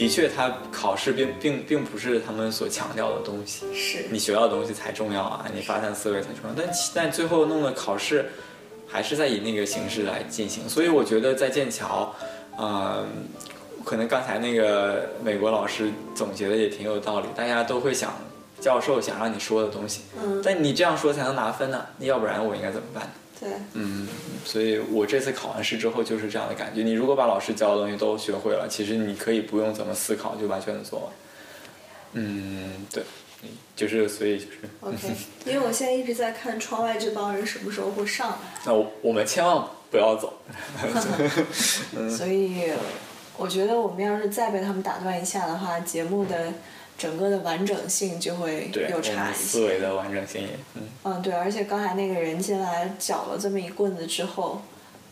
[0.00, 3.66] 的确，他考试并并并不是他们所强调的东西。
[3.74, 6.54] 是，你学到的东西才重要啊，你发散思维才重要。
[6.56, 8.30] 但但最后弄的考试，
[8.88, 10.66] 还是在以那个形式来进行。
[10.66, 12.14] 所以我觉得在剑桥，
[12.58, 13.06] 嗯、
[13.84, 18.14] 可能刚才那个美国老师总结的也挺有道理，大家都会想
[18.58, 23.06] 教授想让你说的东西，嗯，但你这样说才能拿分呢，要不然我应该怎么办？
[23.40, 24.06] 对，嗯，
[24.44, 26.82] 所以我这次考完试之后就是这样的感觉。
[26.82, 31.08] 你如果把老师教的东西都学会了，其实你可以不用怎么思考就把卷子做完。
[32.12, 33.02] 嗯，对，
[33.42, 34.96] 嗯就是所以就是，OK，
[35.46, 38.36] 因为我现在一直在看窗外这帮人什么时候会上来。
[38.66, 40.34] 那我我们千万不要走。
[42.10, 42.70] 所以
[43.38, 46.52] 我觉得我们要是再被他们打断一下的话，节目的
[47.00, 49.80] 整个的完整性就会又差一些思维。
[49.80, 54.60] 的完整性也，嗯，嗯，对，而且刚才那个人进来搅了这么一棍子之后，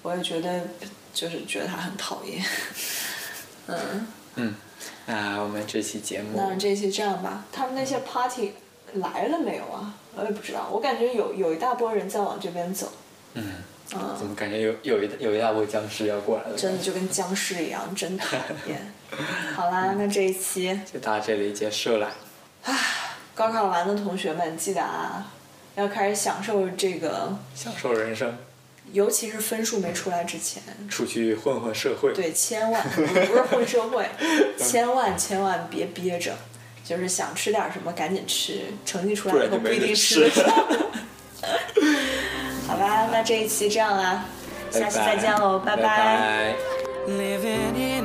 [0.02, 0.60] 我也觉得
[1.14, 2.44] 就是觉得他很讨厌。
[4.36, 4.54] 嗯，
[5.06, 8.52] 那我们这期节目，那这期这样吧，他们那些 party
[8.92, 9.94] 来了没有啊？
[10.14, 12.92] 我也不知道，我感觉有有一大波人在往这边走，
[13.32, 13.62] 嗯，
[13.94, 16.54] 嗯，怎么感觉有有一有一大波僵尸要过来了？
[16.54, 18.36] 真的就跟僵尸一样，真讨
[18.66, 18.92] 厌。
[19.56, 22.12] 好啦，那这一期就到这里结束了。
[22.64, 22.74] 啊
[23.34, 25.24] 高考完的同学们，记得啊，
[25.76, 28.36] 要开始享受这个，享受人生，
[28.92, 32.12] 尤其是分数没出来之前，出去混混社会。
[32.12, 34.08] 对，千万不不是混社会，
[34.58, 36.34] 千万千万别憋着，
[36.84, 40.44] 就是想吃点什么赶紧吃，成绩出来以后不一定吃得上。
[42.66, 44.24] 好吧，那这一期这样啦，
[44.72, 45.82] 下期再见喽，拜拜。
[45.82, 46.54] 拜
[47.06, 48.02] Living